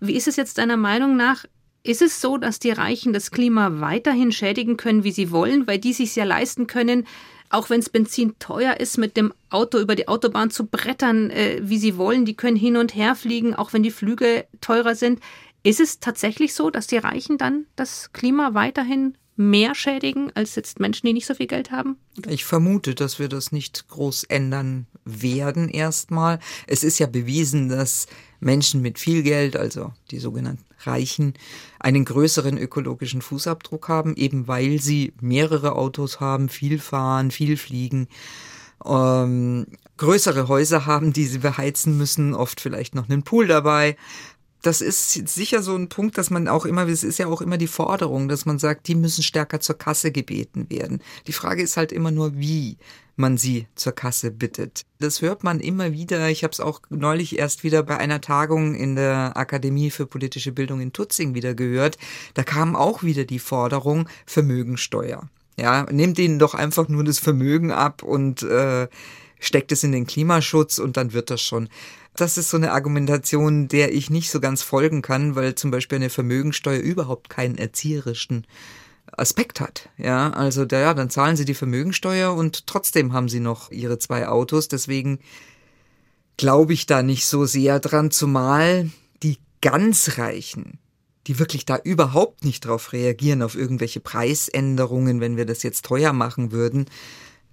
Wie 0.05 0.17
ist 0.17 0.27
es 0.27 0.35
jetzt 0.35 0.57
deiner 0.57 0.75
Meinung 0.75 1.15
nach? 1.15 1.45
Ist 1.81 2.01
es 2.01 2.19
so, 2.19 2.37
dass 2.37 2.59
die 2.59 2.71
Reichen 2.71 3.13
das 3.13 3.31
Klima 3.31 3.79
weiterhin 3.79 4.33
schädigen 4.33 4.75
können, 4.75 5.05
wie 5.05 5.13
sie 5.13 5.31
wollen, 5.31 5.65
weil 5.65 5.79
die 5.79 5.93
sich 5.93 6.13
ja 6.17 6.25
leisten 6.25 6.67
können, 6.67 7.07
auch 7.49 7.69
wenn 7.69 7.79
es 7.79 7.89
Benzin 7.89 8.37
teuer 8.37 8.81
ist, 8.81 8.97
mit 8.97 9.15
dem 9.15 9.33
Auto 9.49 9.79
über 9.79 9.95
die 9.95 10.09
Autobahn 10.09 10.51
zu 10.51 10.65
brettern, 10.65 11.29
äh, 11.29 11.61
wie 11.63 11.77
sie 11.77 11.95
wollen. 11.95 12.25
Die 12.25 12.35
können 12.35 12.57
hin 12.57 12.75
und 12.75 12.93
her 12.95 13.15
fliegen, 13.15 13.55
auch 13.55 13.71
wenn 13.71 13.81
die 13.81 13.91
Flüge 13.91 14.45
teurer 14.59 14.95
sind. 14.95 15.21
Ist 15.63 15.79
es 15.79 16.01
tatsächlich 16.01 16.53
so, 16.53 16.69
dass 16.69 16.87
die 16.87 16.97
Reichen 16.97 17.37
dann 17.37 17.65
das 17.77 18.11
Klima 18.11 18.53
weiterhin 18.53 19.17
mehr 19.35 19.75
schädigen 19.75 20.31
als 20.35 20.55
jetzt 20.55 20.79
Menschen, 20.79 21.07
die 21.07 21.13
nicht 21.13 21.25
so 21.25 21.33
viel 21.33 21.47
Geld 21.47 21.71
haben? 21.71 21.97
Ich 22.27 22.45
vermute, 22.45 22.95
dass 22.95 23.19
wir 23.19 23.29
das 23.29 23.51
nicht 23.51 23.87
groß 23.89 24.25
ändern 24.25 24.87
werden 25.05 25.69
erstmal. 25.69 26.39
Es 26.67 26.83
ist 26.83 26.99
ja 26.99 27.07
bewiesen, 27.07 27.69
dass 27.69 28.07
Menschen 28.39 28.81
mit 28.81 28.99
viel 28.99 29.23
Geld, 29.23 29.55
also 29.55 29.93
die 30.11 30.19
sogenannten 30.19 30.65
Reichen, 30.85 31.33
einen 31.79 32.05
größeren 32.05 32.57
ökologischen 32.57 33.21
Fußabdruck 33.21 33.87
haben, 33.87 34.15
eben 34.15 34.47
weil 34.47 34.79
sie 34.79 35.13
mehrere 35.21 35.75
Autos 35.75 36.19
haben, 36.19 36.49
viel 36.49 36.79
fahren, 36.79 37.31
viel 37.31 37.57
fliegen. 37.57 38.07
Ähm, 38.85 39.67
größere 39.97 40.47
Häuser 40.47 40.85
haben, 40.85 41.13
die 41.13 41.25
sie 41.25 41.39
beheizen 41.39 41.97
müssen, 41.97 42.33
oft 42.33 42.59
vielleicht 42.59 42.95
noch 42.95 43.09
einen 43.09 43.23
Pool 43.23 43.47
dabei 43.47 43.95
das 44.63 44.79
ist 44.79 45.27
sicher 45.27 45.61
so 45.61 45.75
ein 45.75 45.89
Punkt, 45.89 46.17
dass 46.17 46.29
man 46.29 46.47
auch 46.47 46.65
immer, 46.65 46.87
es 46.87 47.03
ist 47.03 47.19
ja 47.19 47.27
auch 47.27 47.41
immer 47.41 47.57
die 47.57 47.67
Forderung, 47.67 48.29
dass 48.29 48.45
man 48.45 48.59
sagt, 48.59 48.87
die 48.87 48.95
müssen 48.95 49.21
stärker 49.21 49.59
zur 49.59 49.77
Kasse 49.77 50.11
gebeten 50.11 50.69
werden. 50.69 51.03
Die 51.27 51.33
Frage 51.33 51.61
ist 51.61 51.75
halt 51.75 51.91
immer 51.91 52.11
nur, 52.11 52.37
wie 52.37 52.77
man 53.17 53.37
sie 53.37 53.67
zur 53.75 53.91
Kasse 53.91 54.31
bittet. 54.31 54.83
Das 54.99 55.21
hört 55.21 55.43
man 55.43 55.59
immer 55.59 55.91
wieder. 55.91 56.29
Ich 56.29 56.43
habe 56.43 56.53
es 56.53 56.61
auch 56.61 56.81
neulich 56.89 57.37
erst 57.37 57.63
wieder 57.63 57.83
bei 57.83 57.97
einer 57.97 58.21
Tagung 58.21 58.73
in 58.73 58.95
der 58.95 59.35
Akademie 59.35 59.91
für 59.91 60.05
politische 60.05 60.53
Bildung 60.53 60.79
in 60.79 60.93
Tutzing 60.93 61.35
wieder 61.35 61.53
gehört. 61.53 61.97
Da 62.33 62.43
kam 62.43 62.75
auch 62.75 63.03
wieder 63.03 63.25
die 63.25 63.39
Forderung 63.39 64.07
Vermögensteuer. 64.25 65.29
Ja, 65.59 65.83
nehmt 65.91 66.17
ihnen 66.17 66.39
doch 66.39 66.55
einfach 66.55 66.87
nur 66.87 67.03
das 67.03 67.19
Vermögen 67.19 67.71
ab 67.71 68.01
und 68.01 68.41
äh, 68.43 68.87
steckt 69.39 69.71
es 69.71 69.83
in 69.83 69.91
den 69.91 70.07
Klimaschutz 70.07 70.79
und 70.79 70.97
dann 70.97 71.13
wird 71.13 71.29
das 71.29 71.41
schon. 71.41 71.69
Das 72.15 72.37
ist 72.37 72.49
so 72.49 72.57
eine 72.57 72.71
Argumentation, 72.71 73.67
der 73.67 73.93
ich 73.93 74.09
nicht 74.09 74.29
so 74.29 74.39
ganz 74.39 74.61
folgen 74.61 75.01
kann, 75.01 75.35
weil 75.35 75.55
zum 75.55 75.71
Beispiel 75.71 75.95
eine 75.97 76.09
Vermögensteuer 76.09 76.79
überhaupt 76.79 77.29
keinen 77.29 77.57
erzieherischen 77.57 78.45
Aspekt 79.11 79.59
hat. 79.59 79.89
Ja, 79.97 80.29
also 80.31 80.65
da, 80.65 80.79
ja, 80.79 80.93
dann 80.93 81.09
zahlen 81.09 81.35
sie 81.35 81.45
die 81.45 81.53
Vermögensteuer 81.53 82.33
und 82.33 82.67
trotzdem 82.67 83.13
haben 83.13 83.29
sie 83.29 83.39
noch 83.39 83.71
ihre 83.71 83.97
zwei 83.97 84.27
Autos. 84.27 84.67
Deswegen 84.67 85.19
glaube 86.37 86.73
ich 86.73 86.85
da 86.85 87.03
nicht 87.03 87.25
so 87.25 87.45
sehr 87.45 87.79
dran, 87.79 88.11
zumal 88.11 88.89
die 89.21 89.37
ganz 89.61 90.17
Reichen, 90.17 90.79
die 91.27 91.39
wirklich 91.39 91.65
da 91.65 91.77
überhaupt 91.77 92.43
nicht 92.43 92.65
drauf 92.65 92.93
reagieren, 92.93 93.41
auf 93.41 93.55
irgendwelche 93.55 93.99
Preisänderungen, 93.99 95.19
wenn 95.19 95.37
wir 95.37 95.45
das 95.45 95.63
jetzt 95.63 95.85
teuer 95.85 96.13
machen 96.13 96.51
würden, 96.51 96.85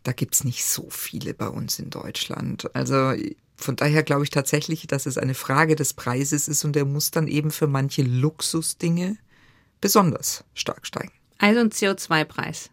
da 0.02 0.12
gibt's 0.12 0.44
nicht 0.44 0.64
so 0.64 0.88
viele 0.90 1.34
bei 1.34 1.48
uns 1.48 1.78
in 1.78 1.90
Deutschland. 1.90 2.74
Also 2.74 3.12
von 3.56 3.76
daher 3.76 4.02
glaube 4.02 4.24
ich 4.24 4.30
tatsächlich, 4.30 4.86
dass 4.86 5.06
es 5.06 5.18
eine 5.18 5.34
Frage 5.34 5.76
des 5.76 5.92
Preises 5.92 6.48
ist 6.48 6.64
und 6.64 6.74
der 6.74 6.84
muss 6.84 7.10
dann 7.10 7.28
eben 7.28 7.50
für 7.50 7.66
manche 7.66 8.02
Luxusdinge 8.02 9.16
besonders 9.80 10.44
stark 10.54 10.86
steigen. 10.86 11.12
Also 11.38 11.60
ein 11.60 11.70
CO2-Preis. 11.70 12.70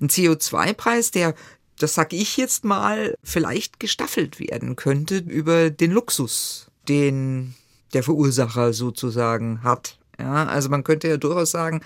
Ein 0.00 0.08
CO2-Preis, 0.08 1.10
der, 1.10 1.34
das 1.78 1.94
sag 1.94 2.12
ich 2.12 2.36
jetzt 2.36 2.64
mal, 2.64 3.16
vielleicht 3.22 3.80
gestaffelt 3.80 4.38
werden 4.38 4.76
könnte 4.76 5.18
über 5.18 5.70
den 5.70 5.90
Luxus, 5.90 6.70
den 6.88 7.54
der 7.92 8.02
Verursacher 8.02 8.72
sozusagen 8.72 9.62
hat. 9.62 9.98
Ja, 10.18 10.46
also 10.46 10.68
man 10.68 10.84
könnte 10.84 11.08
ja 11.08 11.16
durchaus 11.16 11.50
sagen, 11.50 11.80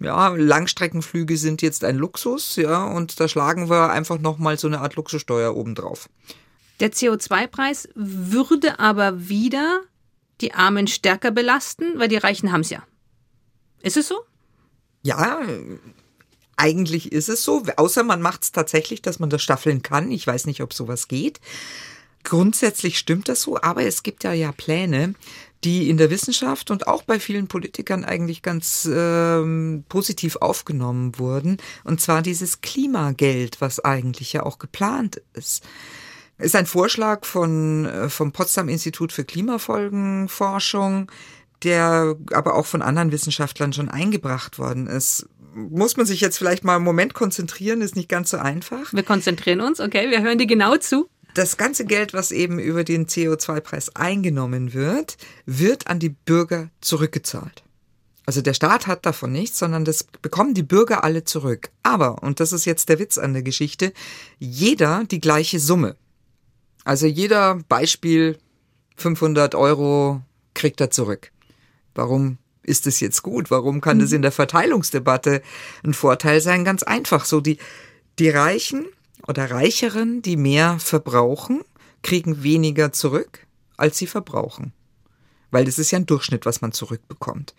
ja, 0.00 0.28
Langstreckenflüge 0.28 1.36
sind 1.36 1.62
jetzt 1.62 1.84
ein 1.84 1.96
Luxus, 1.96 2.56
ja, 2.56 2.84
und 2.84 3.20
da 3.20 3.28
schlagen 3.28 3.68
wir 3.68 3.90
einfach 3.90 4.18
nochmal 4.18 4.58
so 4.58 4.66
eine 4.66 4.80
Art 4.80 4.96
Luxussteuer 4.96 5.54
obendrauf. 5.54 6.08
Der 6.80 6.92
CO2-Preis 6.92 7.88
würde 7.94 8.78
aber 8.78 9.28
wieder 9.28 9.82
die 10.40 10.54
Armen 10.54 10.86
stärker 10.86 11.30
belasten, 11.30 11.98
weil 11.98 12.08
die 12.08 12.16
Reichen 12.16 12.50
haben 12.50 12.62
es 12.62 12.70
ja. 12.70 12.82
Ist 13.82 13.98
es 13.98 14.08
so? 14.08 14.20
Ja, 15.02 15.40
eigentlich 16.56 17.12
ist 17.12 17.28
es 17.28 17.44
so, 17.44 17.62
außer 17.76 18.02
man 18.02 18.22
macht 18.22 18.42
es 18.42 18.52
tatsächlich, 18.52 19.02
dass 19.02 19.18
man 19.18 19.30
das 19.30 19.42
staffeln 19.42 19.82
kann. 19.82 20.10
Ich 20.10 20.26
weiß 20.26 20.46
nicht, 20.46 20.62
ob 20.62 20.74
sowas 20.74 21.08
geht. 21.08 21.40
Grundsätzlich 22.22 22.98
stimmt 22.98 23.28
das 23.28 23.42
so, 23.42 23.60
aber 23.60 23.84
es 23.84 24.02
gibt 24.02 24.24
ja 24.24 24.32
ja 24.32 24.52
Pläne, 24.52 25.14
die 25.64 25.90
in 25.90 25.98
der 25.98 26.10
Wissenschaft 26.10 26.70
und 26.70 26.86
auch 26.86 27.02
bei 27.02 27.20
vielen 27.20 27.46
Politikern 27.46 28.04
eigentlich 28.04 28.42
ganz 28.42 28.88
ähm, 28.92 29.84
positiv 29.88 30.36
aufgenommen 30.36 31.18
wurden. 31.18 31.58
Und 31.84 32.00
zwar 32.00 32.22
dieses 32.22 32.62
Klimageld, 32.62 33.60
was 33.60 33.84
eigentlich 33.84 34.32
ja 34.32 34.44
auch 34.44 34.58
geplant 34.58 35.20
ist. 35.34 35.64
Ist 36.38 36.56
ein 36.56 36.66
Vorschlag 36.66 37.26
von, 37.26 37.84
äh, 37.84 38.08
vom 38.08 38.32
Potsdam 38.32 38.70
Institut 38.70 39.12
für 39.12 39.24
Klimafolgenforschung, 39.24 41.12
der 41.62 42.16
aber 42.32 42.54
auch 42.54 42.64
von 42.64 42.80
anderen 42.80 43.12
Wissenschaftlern 43.12 43.74
schon 43.74 43.90
eingebracht 43.90 44.58
worden 44.58 44.86
ist. 44.86 45.28
Muss 45.52 45.98
man 45.98 46.06
sich 46.06 46.22
jetzt 46.22 46.38
vielleicht 46.38 46.64
mal 46.64 46.76
einen 46.76 46.84
Moment 46.84 47.12
konzentrieren, 47.12 47.82
ist 47.82 47.96
nicht 47.96 48.08
ganz 48.08 48.30
so 48.30 48.38
einfach. 48.38 48.92
Wir 48.94 49.02
konzentrieren 49.02 49.60
uns, 49.60 49.80
okay, 49.80 50.08
wir 50.08 50.22
hören 50.22 50.38
dir 50.38 50.46
genau 50.46 50.76
zu. 50.76 51.10
Das 51.34 51.56
ganze 51.56 51.84
Geld, 51.84 52.12
was 52.12 52.32
eben 52.32 52.58
über 52.58 52.84
den 52.84 53.06
CO2-Preis 53.06 53.94
eingenommen 53.94 54.72
wird, 54.72 55.16
wird 55.46 55.86
an 55.86 55.98
die 55.98 56.08
Bürger 56.08 56.70
zurückgezahlt. 56.80 57.62
Also 58.26 58.42
der 58.42 58.54
Staat 58.54 58.86
hat 58.86 59.06
davon 59.06 59.32
nichts, 59.32 59.58
sondern 59.58 59.84
das 59.84 60.04
bekommen 60.04 60.54
die 60.54 60.62
Bürger 60.62 61.02
alle 61.04 61.24
zurück. 61.24 61.70
Aber, 61.82 62.22
und 62.22 62.40
das 62.40 62.52
ist 62.52 62.64
jetzt 62.64 62.88
der 62.88 62.98
Witz 62.98 63.18
an 63.18 63.32
der 63.32 63.42
Geschichte, 63.42 63.92
jeder 64.38 65.04
die 65.10 65.20
gleiche 65.20 65.58
Summe. 65.58 65.96
Also 66.84 67.06
jeder 67.06 67.56
Beispiel 67.68 68.38
500 68.96 69.54
Euro 69.54 70.22
kriegt 70.54 70.80
er 70.80 70.90
zurück. 70.90 71.32
Warum 71.94 72.38
ist 72.62 72.86
es 72.86 73.00
jetzt 73.00 73.22
gut? 73.22 73.50
Warum 73.50 73.80
kann 73.80 73.98
das 73.98 74.12
in 74.12 74.22
der 74.22 74.32
Verteilungsdebatte 74.32 75.42
ein 75.84 75.94
Vorteil 75.94 76.40
sein? 76.40 76.64
Ganz 76.64 76.82
einfach 76.82 77.24
so. 77.24 77.40
Die, 77.40 77.58
die 78.18 78.28
Reichen 78.28 78.86
oder 79.26 79.50
Reicheren, 79.50 80.22
die 80.22 80.36
mehr 80.36 80.78
verbrauchen, 80.78 81.62
kriegen 82.02 82.42
weniger 82.42 82.92
zurück, 82.92 83.46
als 83.76 83.98
sie 83.98 84.06
verbrauchen. 84.06 84.72
Weil 85.50 85.64
das 85.64 85.78
ist 85.78 85.90
ja 85.90 85.98
ein 85.98 86.06
Durchschnitt, 86.06 86.46
was 86.46 86.60
man 86.60 86.72
zurückbekommt. 86.72 87.54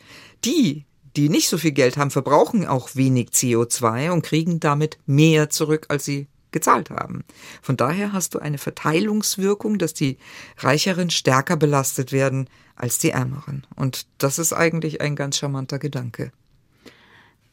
Die, 0.46 0.86
die 1.16 1.30
nicht 1.30 1.50
so 1.50 1.58
viel 1.58 1.72
Geld 1.72 1.98
haben, 1.98 2.12
verbrauchen 2.12 2.66
auch 2.66 2.96
wenig 2.96 3.30
CO2 3.30 4.12
und 4.12 4.24
kriegen 4.24 4.60
damit 4.60 4.98
mehr 5.06 5.50
zurück, 5.50 5.88
als 5.90 6.06
sie 6.06 6.28
gezahlt 6.52 6.90
haben. 6.90 7.24
Von 7.62 7.78
daher 7.78 8.14
hast 8.14 8.36
du 8.36 8.40
eine 8.40 8.58
Verteilungswirkung, 8.58 9.78
dass 9.78 9.94
die 9.94 10.18
Reicheren 10.58 11.10
stärker 11.10 11.58
belastet 11.58 12.12
werden 12.12 12.50
als 12.76 12.98
die 12.98 13.12
Ärmeren. 13.12 13.66
Und 13.76 14.06
das 14.18 14.40
ist 14.40 14.54
eigentlich 14.54 15.02
ein 15.02 15.16
ganz 15.16 15.38
charmanter 15.38 15.80
Gedanke. 15.80 16.32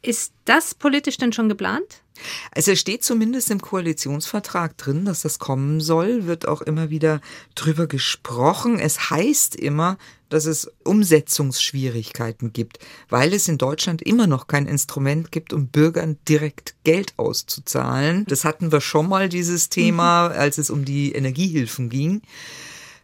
Ist 0.01 0.33
das 0.45 0.75
politisch 0.75 1.17
denn 1.17 1.33
schon 1.33 1.49
geplant? 1.49 2.03
Also 2.51 2.71
es 2.71 2.79
steht 2.79 3.03
zumindest 3.03 3.51
im 3.51 3.61
Koalitionsvertrag 3.61 4.77
drin, 4.77 5.05
dass 5.05 5.21
das 5.21 5.39
kommen 5.39 5.81
soll, 5.81 6.25
wird 6.25 6.47
auch 6.47 6.61
immer 6.61 6.89
wieder 6.89 7.21
drüber 7.55 7.87
gesprochen. 7.87 8.79
Es 8.79 9.09
heißt 9.09 9.55
immer, 9.55 9.97
dass 10.29 10.45
es 10.45 10.71
Umsetzungsschwierigkeiten 10.83 12.53
gibt, 12.53 12.79
weil 13.09 13.33
es 13.33 13.47
in 13.47 13.57
Deutschland 13.57 14.01
immer 14.01 14.27
noch 14.27 14.47
kein 14.47 14.67
Instrument 14.67 15.31
gibt, 15.31 15.53
um 15.53 15.67
Bürgern 15.67 16.17
direkt 16.27 16.75
Geld 16.83 17.13
auszuzahlen. 17.17 18.25
Das 18.27 18.45
hatten 18.45 18.71
wir 18.71 18.81
schon 18.81 19.09
mal 19.09 19.27
dieses 19.27 19.69
Thema, 19.69 20.27
als 20.27 20.57
es 20.57 20.69
um 20.69 20.85
die 20.85 21.13
Energiehilfen 21.13 21.89
ging. 21.89 22.21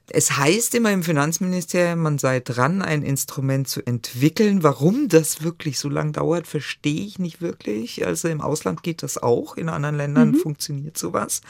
Es 0.09 0.37
heißt 0.37 0.75
immer 0.75 0.91
im 0.91 1.01
Finanzministerium, 1.01 1.99
man 1.99 2.19
sei 2.19 2.39
dran, 2.39 2.81
ein 2.81 3.01
Instrument 3.01 3.67
zu 3.67 3.85
entwickeln. 3.85 4.61
Warum 4.61 5.07
das 5.07 5.43
wirklich 5.43 5.79
so 5.79 5.89
lang 5.89 6.13
dauert, 6.13 6.45
verstehe 6.45 7.05
ich 7.05 7.17
nicht 7.17 7.41
wirklich. 7.41 8.05
Also 8.05 8.27
im 8.27 8.41
Ausland 8.41 8.83
geht 8.83 9.01
das 9.01 9.17
auch, 9.17 9.57
in 9.57 9.67
anderen 9.67 9.97
Ländern 9.97 10.31
mhm. 10.31 10.35
funktioniert 10.35 10.97
sowas. 10.97 11.41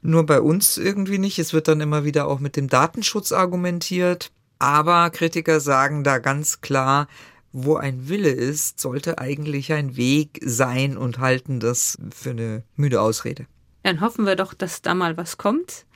Nur 0.00 0.24
bei 0.26 0.40
uns 0.40 0.76
irgendwie 0.76 1.18
nicht. 1.18 1.38
Es 1.40 1.52
wird 1.52 1.66
dann 1.66 1.80
immer 1.80 2.04
wieder 2.04 2.28
auch 2.28 2.38
mit 2.38 2.56
dem 2.56 2.68
Datenschutz 2.68 3.32
argumentiert. 3.32 4.30
Aber 4.60 5.10
Kritiker 5.10 5.60
sagen 5.60 6.04
da 6.04 6.18
ganz 6.18 6.60
klar, 6.60 7.08
wo 7.52 7.76
ein 7.76 8.08
Wille 8.08 8.30
ist, 8.30 8.80
sollte 8.80 9.18
eigentlich 9.18 9.72
ein 9.72 9.96
Weg 9.96 10.40
sein 10.44 10.96
und 10.96 11.18
halten 11.18 11.60
das 11.60 11.98
für 12.14 12.30
eine 12.30 12.62
müde 12.76 13.00
Ausrede. 13.00 13.46
Dann 13.82 14.00
hoffen 14.00 14.26
wir 14.26 14.36
doch, 14.36 14.54
dass 14.54 14.82
da 14.82 14.94
mal 14.94 15.16
was 15.16 15.38
kommt. 15.38 15.86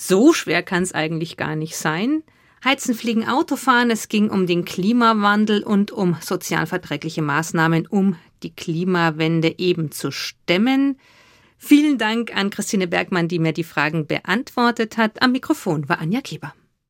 So 0.00 0.32
schwer 0.32 0.62
kann 0.62 0.84
es 0.84 0.92
eigentlich 0.92 1.36
gar 1.36 1.56
nicht 1.56 1.76
sein. 1.76 2.22
Heizen, 2.64 2.94
Fliegen, 2.94 3.26
Autofahren, 3.26 3.90
es 3.90 4.08
ging 4.08 4.30
um 4.30 4.46
den 4.46 4.64
Klimawandel 4.64 5.64
und 5.64 5.90
um 5.90 6.16
sozialverträgliche 6.20 7.20
Maßnahmen, 7.20 7.88
um 7.88 8.14
die 8.44 8.54
Klimawende 8.54 9.58
eben 9.58 9.90
zu 9.90 10.12
stemmen. 10.12 11.00
Vielen 11.56 11.98
Dank 11.98 12.34
an 12.36 12.50
Christine 12.50 12.86
Bergmann, 12.86 13.26
die 13.26 13.40
mir 13.40 13.52
die 13.52 13.64
Fragen 13.64 14.06
beantwortet 14.06 14.98
hat. 14.98 15.20
Am 15.20 15.32
Mikrofon 15.32 15.88
war 15.88 15.98
Anja 15.98 16.20
Kleber. 16.20 16.54